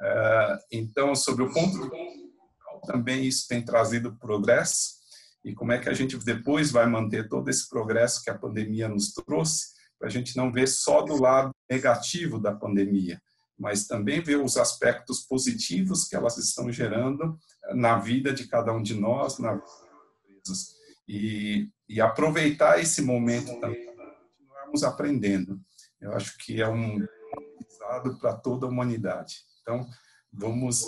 Eh, 0.00 0.58
então, 0.72 1.14
sobre 1.14 1.44
o 1.44 1.52
ponto 1.52 1.72
de 1.72 1.82
vista 1.82 2.22
também 2.84 3.24
isso 3.24 3.46
tem 3.46 3.64
trazido 3.64 4.16
progresso. 4.18 5.00
E 5.44 5.54
como 5.54 5.70
é 5.70 5.78
que 5.78 5.88
a 5.88 5.92
gente 5.92 6.16
depois 6.18 6.72
vai 6.72 6.86
manter 6.86 7.28
todo 7.28 7.48
esse 7.48 7.68
progresso 7.68 8.22
que 8.22 8.30
a 8.30 8.38
pandemia 8.38 8.88
nos 8.88 9.12
trouxe? 9.12 9.72
para 10.02 10.08
a 10.08 10.10
gente 10.10 10.36
não 10.36 10.50
ver 10.50 10.66
só 10.66 11.02
do 11.02 11.14
lado 11.14 11.54
negativo 11.72 12.38
da 12.38 12.52
pandemia, 12.52 13.20
mas 13.58 13.86
também 13.86 14.20
ver 14.20 14.36
os 14.36 14.56
aspectos 14.56 15.20
positivos 15.20 16.04
que 16.04 16.14
elas 16.14 16.36
estão 16.36 16.70
gerando 16.70 17.38
na 17.74 17.98
vida 17.98 18.32
de 18.32 18.46
cada 18.46 18.72
um 18.72 18.82
de 18.82 18.94
nós, 18.94 19.38
na 19.38 19.60
empresas. 20.42 20.74
E, 21.08 21.68
e 21.88 22.00
aproveitar 22.00 22.80
esse 22.80 23.02
momento 23.02 23.58
também 23.60 23.94
para 23.94 24.14
continuarmos 24.14 24.84
aprendendo. 24.84 25.60
Eu 26.00 26.12
acho 26.12 26.36
que 26.38 26.60
é 26.60 26.68
um 26.68 27.06
aprendizado 27.32 28.18
para 28.18 28.34
toda 28.34 28.66
a 28.66 28.68
humanidade. 28.68 29.38
Então, 29.60 29.86
vamos 30.32 30.84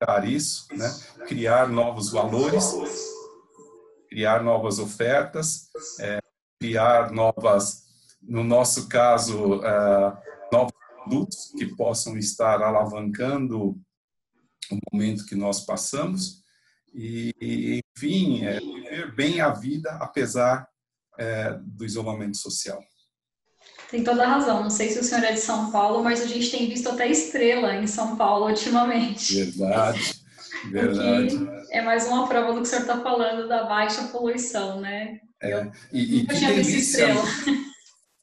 dar 0.00 0.26
isso, 0.26 0.66
né? 0.72 0.88
criar 1.26 1.68
novos 1.68 2.10
valores, 2.10 2.72
criar 4.08 4.42
novas 4.42 4.78
ofertas, 4.78 5.68
é, 5.98 6.18
criar 6.58 7.12
novas 7.12 7.89
no 8.22 8.44
nosso 8.44 8.88
caso, 8.88 9.56
uh, 9.56 10.16
novos 10.52 10.72
produtos 10.94 11.52
que 11.56 11.66
possam 11.74 12.16
estar 12.18 12.62
alavancando 12.62 13.76
o 14.70 14.78
momento 14.92 15.26
que 15.26 15.34
nós 15.34 15.60
passamos 15.64 16.42
e, 16.94 17.82
enfim, 17.96 18.44
é, 18.44 18.58
viver 18.60 19.14
bem 19.14 19.40
a 19.40 19.50
vida 19.50 19.90
apesar 20.00 20.68
é, 21.18 21.58
do 21.62 21.84
isolamento 21.84 22.36
social. 22.36 22.82
Tem 23.90 24.04
toda 24.04 24.24
a 24.24 24.28
razão. 24.28 24.62
Não 24.62 24.70
sei 24.70 24.88
se 24.90 25.00
o 25.00 25.04
senhor 25.04 25.24
é 25.24 25.32
de 25.32 25.40
São 25.40 25.70
Paulo, 25.70 26.02
mas 26.02 26.22
a 26.22 26.26
gente 26.26 26.50
tem 26.50 26.68
visto 26.68 26.88
até 26.88 27.08
estrela 27.08 27.74
em 27.74 27.86
São 27.86 28.16
Paulo 28.16 28.48
ultimamente. 28.48 29.34
Verdade, 29.34 30.22
verdade. 30.70 31.36
é 31.70 31.82
mais 31.82 32.06
uma 32.06 32.28
prova 32.28 32.52
do 32.52 32.60
que 32.60 32.62
o 32.62 32.66
senhor 32.66 32.82
está 32.82 33.00
falando 33.00 33.48
da 33.48 33.64
baixa 33.64 34.04
poluição, 34.04 34.80
né? 34.80 35.20
É, 35.42 35.70
e, 35.92 36.20
e 36.20 36.26
que 36.26 36.34
delícia, 36.34 37.08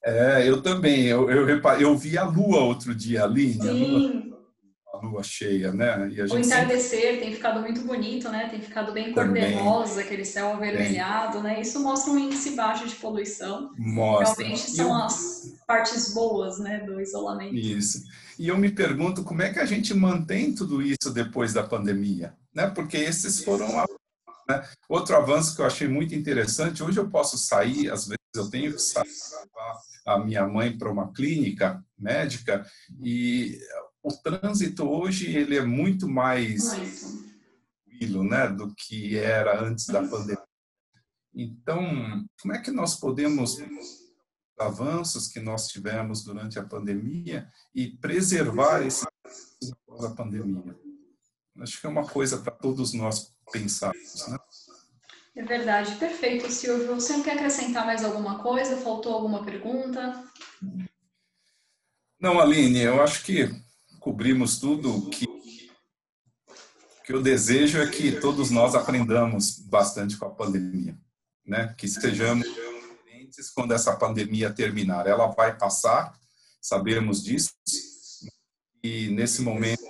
é, 0.08 0.48
eu 0.48 0.62
também. 0.62 1.06
Eu, 1.06 1.30
eu, 1.30 1.48
eu 1.80 1.98
vi 1.98 2.18
a 2.18 2.24
lua 2.24 2.62
outro 2.62 2.96
dia 2.96 3.26
ali, 3.26 3.56
né? 3.56 3.72
Sim. 3.72 4.34
A 4.94 5.06
lua 5.06 5.22
cheia, 5.22 5.74
né? 5.74 6.10
E 6.12 6.22
a 6.22 6.26
o 6.26 6.40
entardecer 6.40 7.02
sempre... 7.02 7.18
tem 7.18 7.34
ficado 7.34 7.60
muito 7.60 7.82
bonito, 7.82 8.30
né? 8.30 8.48
Tem 8.50 8.62
ficado 8.62 8.94
bem 8.94 9.12
cor-de-rosa, 9.12 10.00
aquele 10.00 10.24
céu 10.24 10.54
avermelhado, 10.54 11.44
né? 11.44 11.60
Isso 11.60 11.82
mostra 11.82 12.12
um 12.14 12.18
índice 12.18 12.52
baixo 12.52 12.88
de 12.88 12.96
poluição. 12.96 13.72
Mostra. 13.78 14.46
Realmente 14.46 14.72
são 14.72 14.88
eu... 14.88 14.94
as 14.94 15.54
partes 15.68 16.14
boas, 16.14 16.58
né, 16.58 16.80
do 16.80 17.02
isolamento. 17.02 17.54
Isso. 17.54 18.04
E 18.40 18.48
eu 18.48 18.58
me 18.58 18.72
pergunto 18.72 19.24
como 19.24 19.42
é 19.42 19.52
que 19.52 19.60
a 19.60 19.66
gente 19.66 19.94
mantém 19.94 20.56
tudo 20.56 20.82
isso 20.82 21.12
depois 21.14 21.54
da 21.54 21.64
pandemia, 21.64 22.34
né? 22.56 22.68
Porque 22.68 22.96
esses 22.98 23.44
foram 23.44 23.68
né? 24.48 24.68
Outro 24.88 25.16
avanço 25.16 25.56
que 25.56 25.62
eu 25.62 25.66
achei 25.66 25.88
muito 25.88 26.16
interessante, 26.16 26.84
hoje 26.84 27.00
eu 27.00 27.10
posso 27.10 27.38
sair, 27.38 27.92
às 27.92 28.08
vezes 28.08 28.18
eu 28.36 28.50
tenho 28.50 28.74
que 28.74 28.82
sair 28.82 29.08
a 30.06 30.18
minha 30.18 30.48
mãe 30.48 30.78
para 30.78 30.92
uma 30.92 31.12
clínica 31.12 31.84
médica 31.98 32.66
e 33.02 33.60
o 34.02 34.12
trânsito 34.14 34.88
hoje 34.88 35.36
ele 35.36 35.58
é 35.58 35.66
muito 35.66 36.08
mais 36.08 36.70
tranquilo, 37.86 38.24
né, 38.24 38.48
do 38.48 38.74
que 38.74 39.18
era 39.18 39.62
antes 39.62 39.88
da 39.88 40.02
pandemia. 40.08 40.48
Então, 41.34 42.26
como 42.42 42.54
é 42.54 42.62
que 42.62 42.72
nós 42.72 42.96
podemos 42.96 43.58
avanços 44.58 45.28
que 45.28 45.40
nós 45.40 45.68
tivemos 45.68 46.24
durante 46.24 46.58
a 46.58 46.64
pandemia 46.64 47.48
e 47.76 47.98
preservar 47.98 48.82
esse 48.82 49.06
após 49.72 50.06
a 50.06 50.16
pandemia? 50.16 50.76
Acho 51.60 51.82
que 51.82 51.86
é 51.86 51.90
uma 51.90 52.08
coisa 52.08 52.38
para 52.38 52.52
todos 52.52 52.94
nós 52.94 53.36
pensarmos, 53.52 54.28
né? 54.28 54.38
É 55.36 55.44
verdade, 55.44 55.96
perfeito, 55.96 56.50
Silvio. 56.52 56.96
Você 56.96 57.22
quer 57.22 57.34
acrescentar 57.34 57.86
mais 57.86 58.04
alguma 58.04 58.40
coisa? 58.40 58.78
Faltou 58.78 59.14
alguma 59.14 59.44
pergunta? 59.44 60.24
Não, 62.20 62.40
Aline, 62.40 62.80
eu 62.80 63.02
acho 63.04 63.24
que 63.24 63.50
cobrimos 64.00 64.60
tudo 64.60 65.10
que 65.10 65.28
que 67.08 67.14
eu 67.14 67.22
desejo 67.22 67.82
é 67.82 67.88
que 67.88 68.20
todos 68.20 68.52
nós 68.52 68.76
aprendamos 68.76 69.60
bastante 69.60 70.18
com 70.18 70.26
a 70.26 70.30
pandemia, 70.30 71.00
né? 71.46 71.74
Que 71.78 71.88
sejamos 71.88 72.46
diferentes 72.46 73.50
quando 73.50 73.74
essa 73.74 73.96
pandemia 73.96 74.54
terminar. 74.54 75.08
Ela 75.08 75.28
vai 75.28 75.58
passar, 75.58 76.12
sabemos 76.62 77.24
disso, 77.24 77.54
e 78.84 79.08
nesse 79.08 79.42
momento 79.42 79.82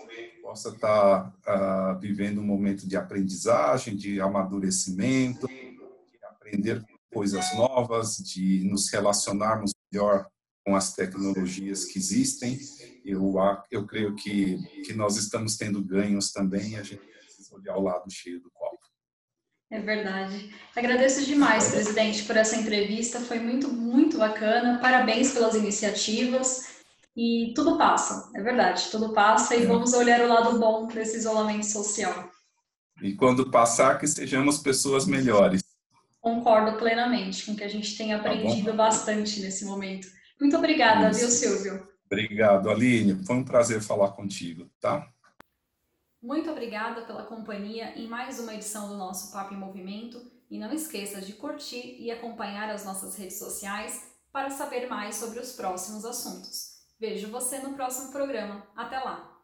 possa 0.57 0.69
estar 0.69 1.27
uh, 1.27 1.99
vivendo 1.99 2.41
um 2.41 2.43
momento 2.43 2.87
de 2.87 2.97
aprendizagem, 2.97 3.95
de 3.95 4.19
amadurecimento, 4.19 5.47
de 5.47 6.25
aprender 6.25 6.83
coisas 7.13 7.53
novas, 7.55 8.17
de 8.17 8.63
nos 8.63 8.91
relacionarmos 8.91 9.71
melhor 9.91 10.27
com 10.65 10.75
as 10.75 10.93
tecnologias 10.93 11.85
que 11.85 11.99
existem. 11.99 12.59
Eu, 13.05 13.35
eu 13.69 13.85
creio 13.85 14.15
que, 14.15 14.57
que 14.83 14.93
nós 14.93 15.15
estamos 15.15 15.55
tendo 15.55 15.83
ganhos 15.83 16.31
também, 16.31 16.75
a 16.75 16.83
gente 16.83 17.01
precisa 17.05 17.55
olhar 17.55 17.77
o 17.77 17.83
lado 17.83 18.09
cheio 18.09 18.41
do 18.41 18.49
copo. 18.49 18.77
É 19.69 19.79
verdade. 19.79 20.51
Agradeço 20.75 21.23
demais, 21.23 21.69
presidente, 21.69 22.23
por 22.23 22.35
essa 22.35 22.55
entrevista. 22.55 23.19
Foi 23.19 23.37
muito, 23.37 23.67
muito 23.67 24.17
bacana. 24.17 24.79
Parabéns 24.79 25.33
pelas 25.33 25.55
iniciativas. 25.55 26.76
E 27.17 27.51
tudo 27.55 27.79
passa, 27.79 28.29
é 28.35 28.43
verdade, 28.43 28.89
tudo 28.91 29.11
passa 29.11 29.55
e 29.55 29.65
vamos 29.65 29.91
olhar 29.93 30.21
o 30.21 30.27
lado 30.27 30.59
bom 30.59 30.85
desse 30.85 31.17
isolamento 31.17 31.65
social. 31.65 32.29
E 33.01 33.15
quando 33.15 33.49
passar, 33.49 33.97
que 33.97 34.05
sejamos 34.05 34.59
pessoas 34.59 35.07
melhores. 35.07 35.63
Concordo 36.21 36.77
plenamente 36.77 37.43
com 37.43 37.55
que 37.55 37.63
a 37.63 37.67
gente 37.67 37.97
tem 37.97 38.09
tá 38.09 38.17
aprendido 38.17 38.69
tá 38.69 38.73
bastante 38.77 39.39
nesse 39.39 39.65
momento. 39.65 40.07
Muito 40.39 40.55
obrigada, 40.55 41.09
Isso. 41.09 41.21
viu, 41.21 41.29
Silvio? 41.29 41.87
Obrigado, 42.05 42.69
Aline. 42.69 43.25
Foi 43.25 43.35
um 43.35 43.43
prazer 43.43 43.81
falar 43.81 44.11
contigo, 44.11 44.69
tá? 44.79 45.11
Muito 46.21 46.51
obrigada 46.51 47.01
pela 47.01 47.23
companhia 47.23 47.97
em 47.97 48.07
mais 48.07 48.39
uma 48.39 48.53
edição 48.53 48.89
do 48.89 48.95
nosso 48.95 49.31
Papo 49.31 49.55
em 49.55 49.57
Movimento. 49.57 50.21
E 50.51 50.59
não 50.59 50.71
esqueça 50.71 51.19
de 51.19 51.33
curtir 51.33 51.97
e 51.99 52.11
acompanhar 52.11 52.69
as 52.69 52.85
nossas 52.85 53.17
redes 53.17 53.39
sociais 53.39 54.03
para 54.31 54.51
saber 54.51 54.87
mais 54.87 55.15
sobre 55.15 55.39
os 55.39 55.53
próximos 55.53 56.05
assuntos. 56.05 56.76
Vejo 56.99 57.29
você 57.29 57.59
no 57.59 57.73
próximo 57.73 58.11
programa. 58.11 58.67
Até 58.75 58.97
lá! 58.97 59.37